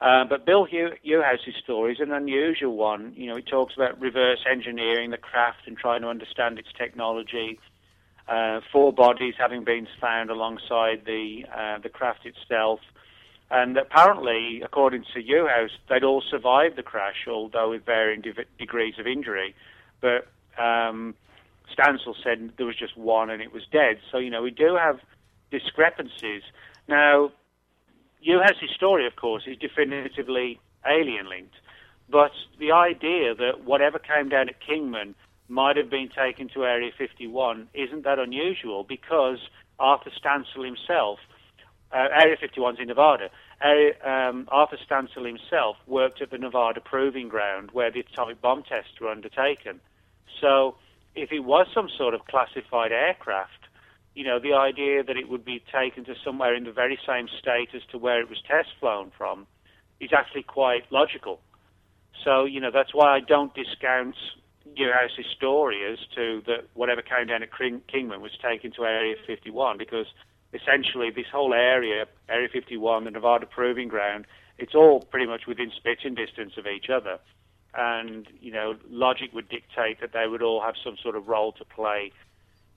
Uh, 0.00 0.24
but 0.24 0.44
Bill 0.44 0.64
Hew- 0.64 0.96
Uhouse's 1.06 1.54
story 1.62 1.92
is 1.92 2.00
an 2.00 2.10
unusual 2.10 2.76
one. 2.76 3.12
You 3.16 3.28
know, 3.28 3.36
he 3.36 3.42
talks 3.42 3.74
about 3.76 4.00
reverse 4.00 4.44
engineering 4.50 5.10
the 5.10 5.16
craft 5.16 5.60
and 5.66 5.76
trying 5.76 6.02
to 6.02 6.08
understand 6.08 6.58
its 6.58 6.68
technology. 6.76 7.60
Uh, 8.28 8.60
four 8.72 8.92
bodies 8.92 9.34
having 9.38 9.62
been 9.64 9.86
found 10.00 10.28
alongside 10.30 11.02
the 11.06 11.44
uh, 11.56 11.78
the 11.78 11.88
craft 11.88 12.26
itself, 12.26 12.80
and 13.52 13.76
apparently, 13.76 14.62
according 14.64 15.04
to 15.12 15.22
Uhouse, 15.22 15.76
they'd 15.88 16.04
all 16.04 16.22
survived 16.30 16.76
the 16.76 16.82
crash, 16.82 17.26
although 17.28 17.70
with 17.70 17.84
varying 17.84 18.22
de- 18.22 18.46
degrees 18.58 18.94
of 18.98 19.06
injury. 19.06 19.54
But 20.00 20.26
um, 20.58 21.14
Stancil 21.70 22.14
said 22.24 22.52
there 22.56 22.64
was 22.64 22.76
just 22.76 22.96
one 22.96 23.28
and 23.28 23.42
it 23.42 23.52
was 23.52 23.62
dead. 23.70 23.98
So 24.10 24.16
you 24.16 24.30
know, 24.30 24.42
we 24.42 24.50
do 24.50 24.74
have 24.76 25.00
discrepancies. 25.50 26.42
Now, 26.88 27.30
Uhouse's 28.26 28.74
story, 28.74 29.06
of 29.06 29.16
course, 29.16 29.42
is 29.46 29.58
definitively 29.58 30.58
alien 30.86 31.28
linked. 31.28 31.54
But 32.08 32.32
the 32.58 32.72
idea 32.72 33.34
that 33.34 33.64
whatever 33.64 33.98
came 33.98 34.30
down 34.30 34.48
at 34.48 34.60
Kingman 34.60 35.14
might 35.48 35.76
have 35.76 35.90
been 35.90 36.08
taken 36.08 36.48
to 36.54 36.64
Area 36.64 36.90
51 36.96 37.68
isn't 37.74 38.04
that 38.04 38.18
unusual 38.18 38.82
because 38.82 39.38
Arthur 39.78 40.10
Stancil 40.10 40.64
himself, 40.64 41.18
uh, 41.92 42.08
Area 42.18 42.36
51's 42.36 42.80
in 42.80 42.88
Nevada, 42.88 43.28
um, 43.62 44.48
Arthur 44.50 44.78
Stancil 44.88 45.26
himself 45.26 45.76
worked 45.86 46.20
at 46.20 46.30
the 46.30 46.38
Nevada 46.38 46.80
Proving 46.80 47.28
Ground 47.28 47.70
where 47.72 47.90
the 47.90 48.00
atomic 48.00 48.40
bomb 48.40 48.62
tests 48.62 49.00
were 49.00 49.08
undertaken. 49.08 49.80
So 50.40 50.76
if 51.14 51.30
it 51.32 51.40
was 51.40 51.66
some 51.74 51.88
sort 51.96 52.14
of 52.14 52.24
classified 52.26 52.92
aircraft, 52.92 53.52
you 54.14 54.24
know, 54.24 54.38
the 54.38 54.54
idea 54.54 55.02
that 55.02 55.16
it 55.16 55.28
would 55.28 55.44
be 55.44 55.62
taken 55.72 56.04
to 56.04 56.14
somewhere 56.24 56.54
in 56.54 56.64
the 56.64 56.72
very 56.72 56.98
same 57.06 57.28
state 57.38 57.68
as 57.74 57.82
to 57.90 57.98
where 57.98 58.20
it 58.20 58.28
was 58.28 58.38
test 58.46 58.68
flown 58.80 59.10
from 59.16 59.46
is 60.00 60.10
actually 60.12 60.42
quite 60.42 60.90
logical. 60.90 61.40
So, 62.24 62.44
you 62.44 62.60
know, 62.60 62.70
that's 62.72 62.92
why 62.92 63.16
I 63.16 63.20
don't 63.20 63.54
discount 63.54 64.16
Uhouse's 64.76 65.26
story 65.36 65.80
as 65.90 65.98
to 66.14 66.42
that 66.46 66.68
whatever 66.74 67.02
came 67.02 67.26
down 67.26 67.42
at 67.42 67.50
Kingman 67.52 68.20
was 68.20 68.32
taken 68.42 68.70
to 68.72 68.84
Area 68.84 69.16
51 69.26 69.78
because 69.78 70.06
essentially 70.52 71.10
this 71.10 71.26
whole 71.32 71.54
area, 71.54 72.06
Area 72.28 72.48
51, 72.52 73.04
the 73.04 73.10
Nevada 73.10 73.46
Proving 73.46 73.88
Ground, 73.88 74.26
it's 74.58 74.74
all 74.74 75.00
pretty 75.00 75.26
much 75.26 75.46
within 75.46 75.70
spitting 75.74 76.14
distance 76.14 76.52
of 76.56 76.66
each 76.66 76.90
other. 76.90 77.18
And, 77.74 78.28
you 78.40 78.52
know, 78.52 78.74
logic 78.90 79.32
would 79.32 79.48
dictate 79.48 80.00
that 80.00 80.12
they 80.12 80.26
would 80.28 80.42
all 80.42 80.60
have 80.60 80.74
some 80.84 80.96
sort 81.02 81.16
of 81.16 81.28
role 81.28 81.52
to 81.52 81.64
play, 81.64 82.12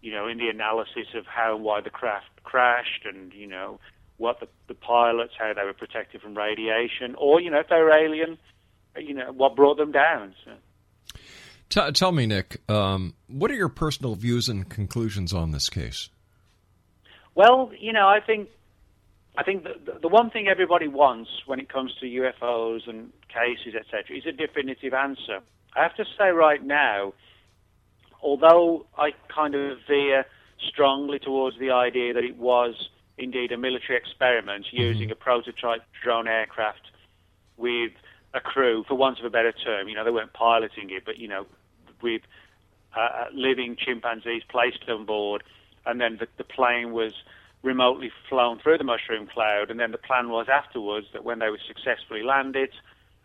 you 0.01 0.11
know, 0.11 0.27
in 0.27 0.37
the 0.37 0.47
analysis 0.47 1.07
of 1.13 1.25
how 1.25 1.55
and 1.55 1.63
why 1.63 1.81
the 1.81 1.89
craft 1.89 2.27
crashed 2.43 3.05
and, 3.05 3.33
you 3.33 3.47
know, 3.47 3.79
what 4.17 4.39
the, 4.39 4.47
the 4.67 4.73
pilots, 4.73 5.33
how 5.37 5.53
they 5.53 5.63
were 5.63 5.73
protected 5.73 6.21
from 6.21 6.37
radiation, 6.37 7.15
or, 7.17 7.41
you 7.41 7.51
know, 7.51 7.59
if 7.59 7.67
they 7.67 7.75
were 7.75 7.91
alien, 7.91 8.37
you 8.97 9.13
know, 9.13 9.33
what 9.33 9.57
brought 9.57 9.75
them 9.75 9.91
down. 9.91 10.33
So. 10.45 10.51
T- 11.67 11.91
tell 11.91 12.13
me, 12.13 12.25
Nick, 12.25 12.61
um, 12.69 13.15
what 13.27 13.51
are 13.51 13.55
your 13.55 13.69
personal 13.69 14.15
views 14.15 14.47
and 14.47 14.69
conclusions 14.69 15.33
on 15.33 15.51
this 15.51 15.69
case? 15.69 16.09
Well, 17.35 17.71
you 17.77 17.91
know, 17.93 18.07
I 18.07 18.19
think 18.25 18.49
I 19.37 19.43
think 19.43 19.63
the, 19.63 19.99
the 20.01 20.07
one 20.07 20.29
thing 20.29 20.47
everybody 20.47 20.87
wants 20.87 21.29
when 21.45 21.59
it 21.59 21.67
comes 21.69 21.93
to 21.99 22.05
UFOs 22.05 22.87
and 22.87 23.11
cases, 23.27 23.75
etc., 23.75 24.17
is 24.17 24.25
a 24.25 24.31
definitive 24.31 24.93
answer. 24.93 25.41
I 25.75 25.83
have 25.83 25.95
to 25.95 26.05
say 26.17 26.29
right 26.29 26.63
now, 26.63 27.13
although 28.21 28.85
I 28.97 29.11
kind 29.33 29.55
of 29.55 29.79
veer 29.87 30.25
strongly 30.69 31.19
towards 31.19 31.59
the 31.59 31.71
idea 31.71 32.13
that 32.13 32.23
it 32.23 32.37
was 32.37 32.89
indeed 33.17 33.51
a 33.51 33.57
military 33.57 33.97
experiment 33.97 34.67
using 34.71 35.11
a 35.11 35.15
prototype 35.15 35.81
drone 36.01 36.27
aircraft 36.27 36.91
with 37.57 37.91
a 38.33 38.39
crew, 38.39 38.83
for 38.87 38.95
want 38.95 39.19
of 39.19 39.25
a 39.25 39.29
better 39.29 39.51
term, 39.51 39.87
you 39.87 39.95
know, 39.95 40.03
they 40.03 40.11
weren't 40.11 40.33
piloting 40.33 40.89
it, 40.89 41.03
but, 41.05 41.17
you 41.17 41.27
know, 41.27 41.45
with 42.01 42.21
uh, 42.95 43.25
living 43.33 43.77
chimpanzees 43.77 44.43
placed 44.49 44.83
on 44.89 45.05
board, 45.05 45.43
and 45.85 45.99
then 45.99 46.17
the, 46.19 46.27
the 46.37 46.43
plane 46.43 46.91
was 46.93 47.13
remotely 47.63 48.11
flown 48.29 48.59
through 48.59 48.77
the 48.77 48.83
mushroom 48.83 49.27
cloud, 49.27 49.71
and 49.71 49.79
then 49.79 49.91
the 49.91 49.97
plan 49.97 50.29
was 50.29 50.47
afterwards 50.47 51.07
that 51.13 51.23
when 51.23 51.39
they 51.39 51.49
were 51.49 51.59
successfully 51.67 52.23
landed, 52.23 52.69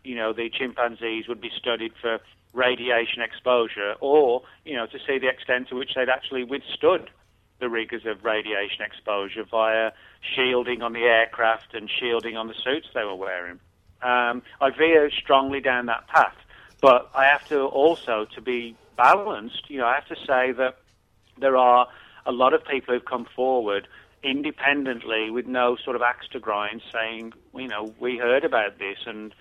you 0.03 0.15
know, 0.15 0.33
the 0.33 0.49
chimpanzees 0.49 1.27
would 1.27 1.39
be 1.39 1.51
studied 1.55 1.93
for 2.01 2.19
radiation 2.53 3.21
exposure, 3.21 3.93
or, 4.01 4.41
you 4.65 4.75
know, 4.75 4.85
to 4.87 4.97
see 5.07 5.19
the 5.19 5.29
extent 5.29 5.69
to 5.69 5.75
which 5.75 5.93
they'd 5.95 6.09
actually 6.09 6.43
withstood 6.43 7.09
the 7.59 7.69
rigors 7.69 8.05
of 8.05 8.25
radiation 8.25 8.81
exposure 8.83 9.43
via 9.43 9.91
shielding 10.35 10.81
on 10.81 10.93
the 10.93 11.03
aircraft 11.03 11.75
and 11.75 11.89
shielding 11.89 12.35
on 12.35 12.47
the 12.47 12.55
suits 12.55 12.87
they 12.93 13.03
were 13.03 13.15
wearing. 13.15 13.59
Um, 14.01 14.41
I 14.59 14.71
veer 14.75 15.11
strongly 15.11 15.61
down 15.61 15.85
that 15.85 16.07
path, 16.07 16.35
but 16.81 17.11
I 17.13 17.25
have 17.25 17.47
to 17.49 17.61
also, 17.65 18.25
to 18.33 18.41
be 18.41 18.75
balanced, 18.97 19.69
you 19.69 19.77
know, 19.77 19.85
I 19.85 19.93
have 19.93 20.07
to 20.07 20.15
say 20.25 20.51
that 20.53 20.79
there 21.37 21.55
are 21.55 21.87
a 22.25 22.31
lot 22.31 22.53
of 22.53 22.63
people 22.65 22.93
who've 22.93 23.05
come 23.05 23.25
forward 23.35 23.87
independently 24.23 25.31
with 25.31 25.47
no 25.47 25.75
sort 25.83 25.95
of 25.95 26.01
axe 26.01 26.27
to 26.31 26.39
grind 26.39 26.81
saying, 26.93 27.33
you 27.55 27.67
know, 27.67 27.93
we 27.99 28.17
heard 28.17 28.45
about 28.45 28.77
this 28.77 28.97
and 29.05 29.33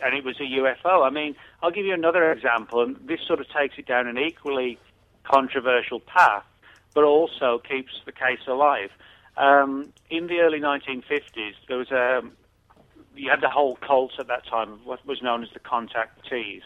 and 0.00 0.14
it 0.14 0.24
was 0.24 0.38
a 0.38 0.44
UFO. 0.44 1.04
I 1.04 1.10
mean, 1.10 1.34
I'll 1.60 1.72
give 1.72 1.84
you 1.84 1.92
another 1.94 2.30
example, 2.30 2.82
and 2.82 2.96
this 3.08 3.20
sort 3.26 3.40
of 3.40 3.48
takes 3.48 3.78
it 3.78 3.86
down 3.86 4.06
an 4.06 4.16
equally 4.16 4.78
controversial 5.24 5.98
path, 5.98 6.44
but 6.94 7.02
also 7.02 7.60
keeps 7.68 7.92
the 8.06 8.12
case 8.12 8.46
alive. 8.46 8.90
Um, 9.36 9.92
in 10.08 10.28
the 10.28 10.38
early 10.38 10.60
1950s, 10.60 11.54
there 11.66 11.78
was 11.78 11.90
a 11.90 12.22
you 13.16 13.28
had 13.30 13.40
the 13.40 13.50
whole 13.50 13.76
cult 13.76 14.12
at 14.18 14.28
that 14.28 14.46
time 14.46 14.78
what 14.84 15.04
was 15.04 15.22
known 15.22 15.42
as 15.42 15.50
the 15.52 15.60
contactees. 15.60 16.62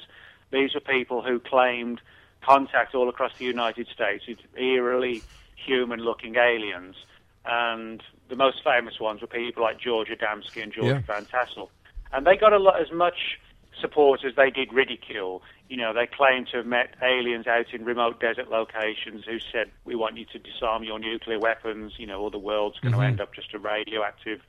These 0.51 0.75
were 0.75 0.81
people 0.81 1.23
who 1.23 1.41
claimed 1.41 2.01
contact 2.43 2.95
all 2.95 3.09
across 3.09 3.33
the 3.39 3.45
United 3.45 3.89
States 3.89 4.27
with 4.27 4.39
eerily 4.57 5.23
human-looking 5.65 6.37
aliens, 6.37 6.97
and 7.45 8.03
the 8.29 8.37
most 8.37 8.63
famous 8.65 9.01
ones 9.01 9.21
were 9.21 9.27
people 9.27 9.63
like 9.63 9.81
George 9.81 10.09
Adamski 10.09 10.63
and 10.63 10.73
George 10.73 10.87
Yeah. 10.87 11.01
Van 11.01 11.25
Tassel, 11.27 11.71
and 12.13 12.27
they 12.27 12.37
got 12.37 12.53
a 12.53 12.59
lot 12.59 12.81
as 12.81 12.91
much 12.93 13.39
support 13.81 14.25
as 14.25 14.35
they 14.37 14.51
did 14.51 14.73
ridicule. 14.73 15.43
You 15.69 15.79
know, 15.79 15.93
they 15.95 16.07
claimed 16.07 16.49
to 16.49 16.59
have 16.59 16.67
met 16.67 16.95
aliens 17.03 17.47
out 17.47 17.73
in 17.73 17.85
remote 17.85 18.21
desert 18.21 18.51
locations 18.51 19.25
who 19.25 19.39
said, 19.39 19.71
"We 19.85 19.95
want 19.95 20.17
you 20.19 20.27
to 20.27 20.39
disarm 20.39 20.85
your 20.85 20.99
nuclear 20.99 21.39
weapons," 21.39 21.95
you 21.99 22.07
know, 22.07 22.21
or 22.21 22.31
the 22.31 22.39
world's 22.39 22.79
going 22.81 22.95
to 22.95 23.01
end 23.01 23.21
up 23.21 23.35
just 23.35 23.55
a 23.55 23.59
radioactive 23.59 24.41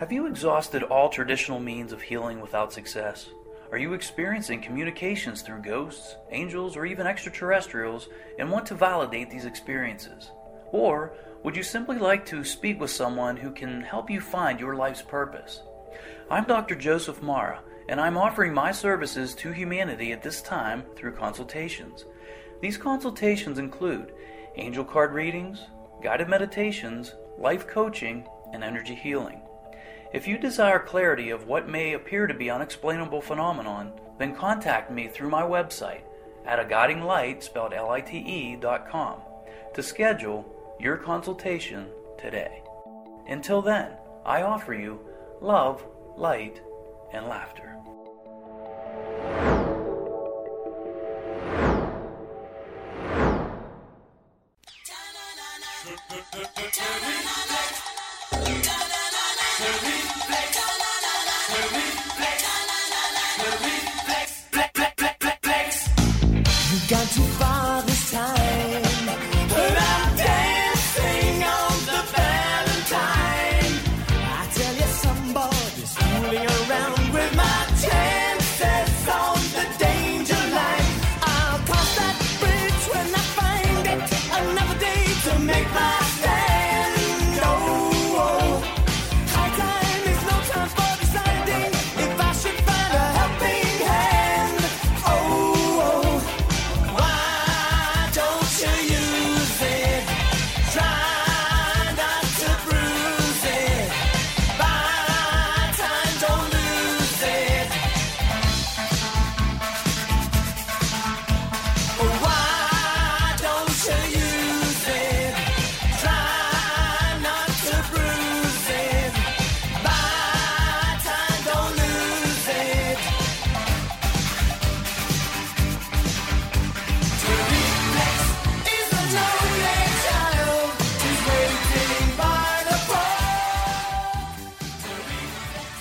Have 0.00 0.10
you 0.10 0.26
exhausted 0.26 0.82
all 0.84 1.10
traditional 1.10 1.60
means 1.60 1.92
of 1.92 2.00
healing 2.00 2.40
without 2.40 2.72
success? 2.72 3.28
Are 3.70 3.76
you 3.76 3.92
experiencing 3.92 4.62
communications 4.62 5.42
through 5.42 5.60
ghosts, 5.60 6.16
angels, 6.30 6.74
or 6.74 6.86
even 6.86 7.06
extraterrestrials 7.06 8.08
and 8.38 8.50
want 8.50 8.64
to 8.68 8.74
validate 8.74 9.28
these 9.28 9.44
experiences? 9.44 10.30
Or 10.72 11.12
would 11.42 11.54
you 11.54 11.62
simply 11.62 11.98
like 11.98 12.24
to 12.26 12.44
speak 12.44 12.80
with 12.80 12.90
someone 12.90 13.36
who 13.36 13.50
can 13.50 13.82
help 13.82 14.08
you 14.08 14.22
find 14.22 14.58
your 14.58 14.74
life's 14.74 15.02
purpose? 15.02 15.60
I'm 16.30 16.44
Dr. 16.44 16.76
Joseph 16.76 17.20
Mara, 17.20 17.60
and 17.90 18.00
I'm 18.00 18.16
offering 18.16 18.54
my 18.54 18.72
services 18.72 19.34
to 19.34 19.52
humanity 19.52 20.12
at 20.12 20.22
this 20.22 20.40
time 20.40 20.82
through 20.96 21.12
consultations. 21.12 22.06
These 22.62 22.78
consultations 22.78 23.58
include 23.58 24.14
angel 24.56 24.82
card 24.82 25.12
readings, 25.12 25.66
guided 26.02 26.30
meditations, 26.30 27.12
life 27.36 27.66
coaching, 27.66 28.26
and 28.54 28.64
energy 28.64 28.94
healing. 28.94 29.42
If 30.12 30.26
you 30.26 30.38
desire 30.38 30.80
clarity 30.80 31.30
of 31.30 31.46
what 31.46 31.68
may 31.68 31.92
appear 31.92 32.26
to 32.26 32.34
be 32.34 32.50
unexplainable 32.50 33.20
phenomenon, 33.20 33.92
then 34.18 34.34
contact 34.34 34.90
me 34.90 35.06
through 35.06 35.30
my 35.30 35.42
website 35.42 36.02
at 36.44 36.58
a 36.58 36.64
guiding 36.64 37.02
light 37.02 37.44
spelled 37.44 37.72
L-I-T-E 37.72 38.56
dot 38.56 38.90
com 38.90 39.20
to 39.74 39.82
schedule 39.82 40.44
your 40.80 40.96
consultation 40.96 41.86
today. 42.18 42.62
Until 43.28 43.62
then, 43.62 43.92
I 44.26 44.42
offer 44.42 44.74
you 44.74 44.98
love, 45.40 45.84
light, 46.16 46.60
and 47.12 47.26
laughter. 47.28 47.69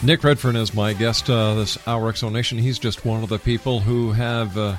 Nick 0.09 0.23
Redfern 0.23 0.55
is 0.55 0.73
my 0.73 0.93
guest 0.93 1.29
uh, 1.29 1.53
this 1.53 1.77
hour, 1.87 2.09
X 2.09 2.21
Zone 2.21 2.33
Nation. 2.33 2.57
He's 2.57 2.79
just 2.79 3.05
one 3.05 3.21
of 3.21 3.29
the 3.29 3.37
people 3.37 3.79
who 3.79 4.11
have 4.11 4.57
uh, 4.57 4.77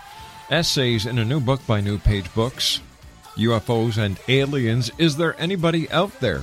essays 0.50 1.06
in 1.06 1.20
a 1.20 1.24
new 1.24 1.38
book 1.38 1.64
by 1.68 1.80
New 1.80 1.98
Page 1.98 2.34
Books, 2.34 2.80
UFOs 3.36 3.96
and 3.96 4.18
Aliens. 4.26 4.90
Is 4.98 5.16
there 5.16 5.40
anybody 5.40 5.88
out 5.92 6.18
there? 6.18 6.42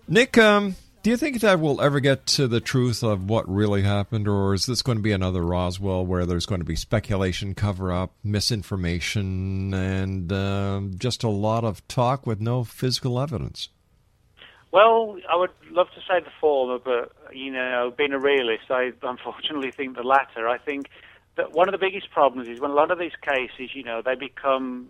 Nick, 0.08 0.36
um, 0.36 0.76
do 1.02 1.10
you 1.10 1.16
think 1.16 1.40
that 1.40 1.58
we'll 1.58 1.80
ever 1.80 2.00
get 2.00 2.26
to 2.26 2.46
the 2.46 2.60
truth 2.60 3.02
of 3.02 3.28
what 3.28 3.48
really 3.48 3.82
happened, 3.82 4.28
or 4.28 4.54
is 4.54 4.66
this 4.66 4.82
going 4.82 4.98
to 4.98 5.02
be 5.02 5.12
another 5.12 5.42
Roswell 5.42 6.06
where 6.06 6.26
there's 6.26 6.46
going 6.46 6.60
to 6.60 6.64
be 6.64 6.76
speculation, 6.76 7.54
cover 7.54 7.92
up, 7.92 8.12
misinformation, 8.22 9.74
and 9.74 10.32
um 10.32 10.92
just 10.96 11.24
a 11.24 11.28
lot 11.28 11.64
of 11.64 11.86
talk 11.88 12.26
with 12.26 12.40
no 12.40 12.62
physical 12.62 13.20
evidence? 13.20 13.68
Well, 14.70 15.18
I 15.30 15.36
would 15.36 15.50
love 15.70 15.88
to 15.94 16.00
say 16.00 16.20
the 16.20 16.30
former, 16.40 16.78
but 16.78 17.12
you 17.34 17.52
know, 17.52 17.92
being 17.96 18.12
a 18.12 18.18
realist, 18.18 18.70
I 18.70 18.92
unfortunately 19.02 19.70
think 19.70 19.96
the 19.96 20.02
latter. 20.02 20.48
I 20.48 20.58
think 20.58 20.88
that 21.36 21.52
one 21.52 21.68
of 21.68 21.72
the 21.72 21.84
biggest 21.84 22.10
problems 22.10 22.48
is 22.48 22.60
when 22.60 22.70
a 22.70 22.74
lot 22.74 22.90
of 22.90 22.98
these 22.98 23.16
cases, 23.22 23.74
you 23.74 23.82
know, 23.82 24.02
they 24.04 24.14
become 24.14 24.88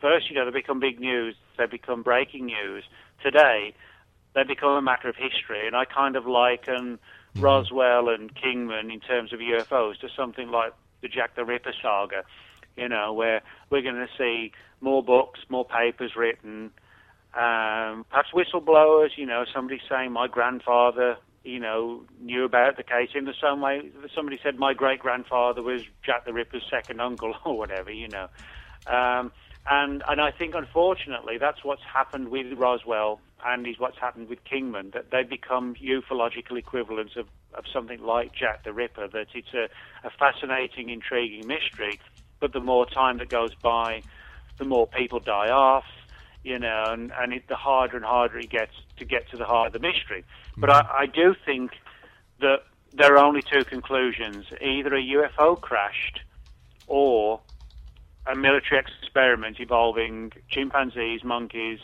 first, 0.00 0.30
you 0.30 0.36
know, 0.36 0.44
they 0.44 0.50
become 0.50 0.80
big 0.80 1.00
news, 1.00 1.36
they 1.58 1.66
become 1.66 2.02
breaking 2.02 2.46
news. 2.46 2.84
Today, 3.22 3.74
they 4.36 4.44
become 4.44 4.72
a 4.72 4.82
matter 4.82 5.08
of 5.08 5.16
history, 5.16 5.66
and 5.66 5.74
I 5.74 5.86
kind 5.86 6.14
of 6.14 6.26
liken 6.26 6.98
Roswell 7.36 8.10
and 8.10 8.32
Kingman 8.34 8.90
in 8.90 9.00
terms 9.00 9.32
of 9.32 9.40
UFOs 9.40 9.98
to 10.00 10.08
something 10.14 10.50
like 10.50 10.74
the 11.00 11.08
Jack 11.08 11.34
the 11.34 11.44
Ripper 11.44 11.72
saga. 11.82 12.22
You 12.76 12.90
know, 12.90 13.14
where 13.14 13.40
we're 13.70 13.80
going 13.80 13.94
to 13.94 14.08
see 14.18 14.52
more 14.82 15.02
books, 15.02 15.40
more 15.48 15.64
papers 15.64 16.14
written, 16.14 16.70
um, 17.32 18.04
perhaps 18.10 18.28
whistleblowers, 18.34 19.16
you 19.16 19.24
know, 19.24 19.46
somebody 19.54 19.80
saying 19.88 20.12
my 20.12 20.28
grandfather, 20.28 21.16
you 21.42 21.58
know, 21.58 22.02
knew 22.20 22.44
about 22.44 22.76
the 22.76 22.82
case 22.82 23.08
in 23.14 23.24
the 23.24 23.34
same 23.42 23.62
way 23.62 23.88
that 24.02 24.10
somebody 24.14 24.38
said 24.42 24.58
my 24.58 24.74
great 24.74 25.00
grandfather 25.00 25.62
was 25.62 25.80
Jack 26.04 26.26
the 26.26 26.34
Ripper's 26.34 26.64
second 26.70 27.00
uncle 27.00 27.34
or 27.46 27.56
whatever, 27.56 27.90
you 27.90 28.08
know. 28.08 28.28
Um, 28.86 29.32
and 29.68 30.02
and 30.06 30.20
I 30.20 30.30
think 30.30 30.54
unfortunately 30.54 31.38
that's 31.38 31.64
what's 31.64 31.82
happened 31.82 32.28
with 32.28 32.52
Roswell 32.52 33.20
and 33.46 33.66
is 33.66 33.78
what's 33.78 33.98
happened 33.98 34.28
with 34.28 34.42
Kingman 34.44 34.90
that 34.92 35.10
they 35.10 35.22
become 35.22 35.76
ufological 35.76 36.58
equivalents 36.58 37.14
of, 37.16 37.26
of 37.54 37.64
something 37.72 38.02
like 38.02 38.34
Jack 38.34 38.64
the 38.64 38.72
Ripper. 38.72 39.08
That 39.08 39.28
it's 39.34 39.54
a, 39.54 39.68
a 40.06 40.10
fascinating, 40.10 40.90
intriguing 40.90 41.46
mystery, 41.46 42.00
but 42.40 42.52
the 42.52 42.60
more 42.60 42.86
time 42.86 43.18
that 43.18 43.28
goes 43.28 43.54
by, 43.54 44.02
the 44.58 44.64
more 44.64 44.86
people 44.86 45.20
die 45.20 45.50
off, 45.50 45.84
you 46.42 46.58
know, 46.58 46.84
and, 46.88 47.12
and 47.16 47.32
it, 47.32 47.46
the 47.48 47.56
harder 47.56 47.96
and 47.96 48.04
harder 48.04 48.38
it 48.38 48.50
gets 48.50 48.72
to 48.96 49.04
get 49.04 49.30
to 49.30 49.36
the 49.36 49.44
heart 49.44 49.68
of 49.68 49.72
the 49.74 49.86
mystery. 49.86 50.24
But 50.56 50.70
mm-hmm. 50.70 50.90
I, 50.90 51.02
I 51.02 51.06
do 51.06 51.34
think 51.44 51.72
that 52.40 52.64
there 52.92 53.14
are 53.14 53.24
only 53.24 53.42
two 53.42 53.64
conclusions: 53.64 54.46
either 54.60 54.94
a 54.94 55.02
UFO 55.02 55.60
crashed, 55.60 56.20
or 56.88 57.40
a 58.26 58.34
military 58.34 58.80
experiment 58.80 59.60
involving 59.60 60.32
chimpanzees, 60.48 61.22
monkeys, 61.22 61.78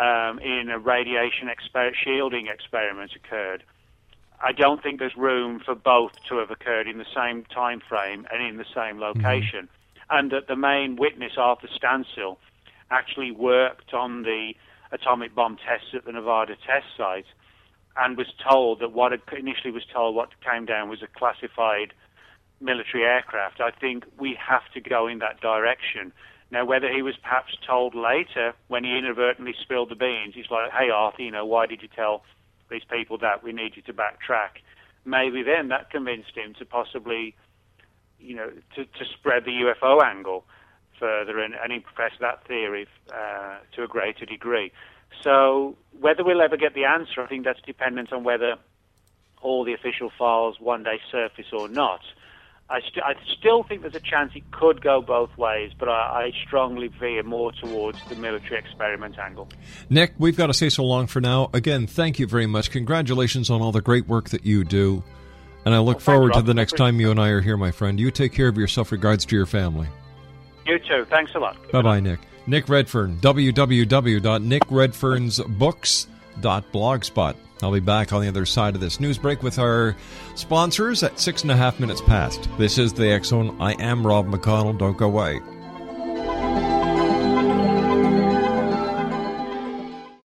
um, 0.00 0.38
in 0.38 0.70
a 0.70 0.78
radiation 0.78 1.48
exper- 1.48 1.94
shielding 1.94 2.46
experiment 2.46 3.12
occurred. 3.16 3.62
I 4.40 4.52
don't 4.52 4.82
think 4.82 5.00
there's 5.00 5.16
room 5.16 5.60
for 5.64 5.74
both 5.74 6.12
to 6.28 6.38
have 6.38 6.50
occurred 6.50 6.86
in 6.86 6.98
the 6.98 7.06
same 7.14 7.44
time 7.44 7.80
frame 7.88 8.26
and 8.30 8.46
in 8.46 8.56
the 8.56 8.64
same 8.74 9.00
location. 9.00 9.68
And 10.10 10.30
that 10.30 10.46
the 10.46 10.56
main 10.56 10.96
witness, 10.96 11.32
Arthur 11.36 11.68
Stancil, 11.68 12.36
actually 12.90 13.32
worked 13.32 13.92
on 13.92 14.22
the 14.22 14.54
atomic 14.92 15.34
bomb 15.34 15.56
tests 15.56 15.88
at 15.92 16.04
the 16.04 16.12
Nevada 16.12 16.54
test 16.66 16.86
site 16.96 17.26
and 17.96 18.16
was 18.16 18.28
told 18.48 18.80
that 18.80 18.92
what 18.92 19.12
initially 19.36 19.72
was 19.72 19.84
told 19.92 20.14
what 20.14 20.28
came 20.40 20.64
down 20.64 20.88
was 20.88 21.02
a 21.02 21.08
classified 21.18 21.92
military 22.60 23.04
aircraft. 23.04 23.60
I 23.60 23.70
think 23.70 24.04
we 24.18 24.38
have 24.38 24.62
to 24.74 24.80
go 24.80 25.08
in 25.08 25.18
that 25.18 25.40
direction. 25.40 26.12
Now, 26.50 26.64
whether 26.64 26.90
he 26.90 27.02
was 27.02 27.14
perhaps 27.16 27.56
told 27.66 27.94
later 27.94 28.54
when 28.68 28.84
he 28.84 28.96
inadvertently 28.96 29.54
spilled 29.60 29.90
the 29.90 29.94
beans, 29.94 30.34
he's 30.34 30.50
like, 30.50 30.70
hey, 30.70 30.90
Arthur, 30.90 31.22
you 31.22 31.30
know, 31.30 31.44
why 31.44 31.66
did 31.66 31.82
you 31.82 31.88
tell 31.88 32.22
these 32.70 32.84
people 32.90 33.18
that 33.18 33.42
we 33.42 33.52
need 33.52 33.76
you 33.76 33.82
to 33.82 33.92
backtrack? 33.92 34.62
Maybe 35.04 35.42
then 35.42 35.68
that 35.68 35.90
convinced 35.90 36.34
him 36.34 36.54
to 36.58 36.64
possibly, 36.64 37.34
you 38.18 38.34
know, 38.34 38.50
to, 38.76 38.84
to 38.84 39.04
spread 39.18 39.44
the 39.44 39.50
UFO 39.50 40.02
angle 40.02 40.44
further 40.98 41.38
and, 41.38 41.54
and 41.54 41.72
impress 41.72 42.12
that 42.20 42.46
theory 42.46 42.86
uh, 43.12 43.58
to 43.76 43.84
a 43.84 43.86
greater 43.86 44.24
degree. 44.24 44.72
So 45.22 45.76
whether 45.98 46.24
we'll 46.24 46.42
ever 46.42 46.56
get 46.56 46.74
the 46.74 46.84
answer, 46.84 47.22
I 47.22 47.26
think 47.26 47.44
that's 47.44 47.60
dependent 47.64 48.12
on 48.12 48.24
whether 48.24 48.56
all 49.40 49.64
the 49.64 49.72
official 49.72 50.10
files 50.18 50.56
one 50.60 50.82
day 50.82 51.00
surface 51.10 51.46
or 51.52 51.68
not. 51.68 52.00
I, 52.70 52.80
st- 52.80 53.02
I 53.02 53.14
still 53.38 53.62
think 53.62 53.80
there's 53.80 53.94
a 53.94 54.00
chance 54.00 54.32
it 54.34 54.50
could 54.50 54.82
go 54.82 55.00
both 55.00 55.36
ways, 55.38 55.72
but 55.78 55.88
I, 55.88 55.92
I 56.26 56.32
strongly 56.46 56.88
veer 56.88 57.22
more 57.22 57.50
towards 57.52 57.98
the 58.08 58.16
military 58.16 58.58
experiment 58.58 59.18
angle. 59.18 59.48
Nick, 59.88 60.12
we've 60.18 60.36
got 60.36 60.48
to 60.48 60.54
say 60.54 60.68
so 60.68 60.84
long 60.84 61.06
for 61.06 61.20
now. 61.20 61.48
Again, 61.54 61.86
thank 61.86 62.18
you 62.18 62.26
very 62.26 62.46
much. 62.46 62.70
Congratulations 62.70 63.48
on 63.48 63.62
all 63.62 63.72
the 63.72 63.80
great 63.80 64.06
work 64.06 64.28
that 64.30 64.44
you 64.44 64.64
do. 64.64 65.02
And 65.64 65.74
I 65.74 65.78
look 65.78 65.96
thanks, 65.96 66.04
forward 66.04 66.34
to 66.34 66.42
the 66.42 66.54
next 66.54 66.76
time 66.76 67.00
you 67.00 67.10
and 67.10 67.18
I 67.18 67.28
are 67.28 67.40
here, 67.40 67.56
my 67.56 67.70
friend. 67.70 67.98
You 67.98 68.10
take 68.10 68.32
care 68.32 68.48
of 68.48 68.56
yourself. 68.56 68.92
Regards 68.92 69.24
to 69.26 69.36
your 69.36 69.46
family. 69.46 69.88
You 70.66 70.78
too. 70.78 71.06
Thanks 71.08 71.34
a 71.34 71.38
lot. 71.38 71.56
Bye 71.72 71.82
bye, 71.82 72.00
Nick. 72.00 72.20
Nick 72.46 72.68
Redfern, 72.68 73.18
blogspot. 76.40 77.36
I'll 77.62 77.72
be 77.72 77.80
back 77.80 78.12
on 78.12 78.22
the 78.22 78.28
other 78.28 78.46
side 78.46 78.74
of 78.74 78.80
this 78.80 79.00
news 79.00 79.18
break 79.18 79.42
with 79.42 79.58
our 79.58 79.96
sponsors 80.36 81.02
at 81.02 81.18
six 81.18 81.42
and 81.42 81.50
a 81.50 81.56
half 81.56 81.80
minutes 81.80 82.00
past. 82.00 82.48
This 82.56 82.78
is 82.78 82.92
the 82.92 83.10
X 83.10 83.28
Zone. 83.28 83.56
I 83.60 83.72
am 83.82 84.06
Rob 84.06 84.28
McConnell. 84.28 84.78
Don't 84.78 84.96
go 84.96 85.06
away. 85.06 85.40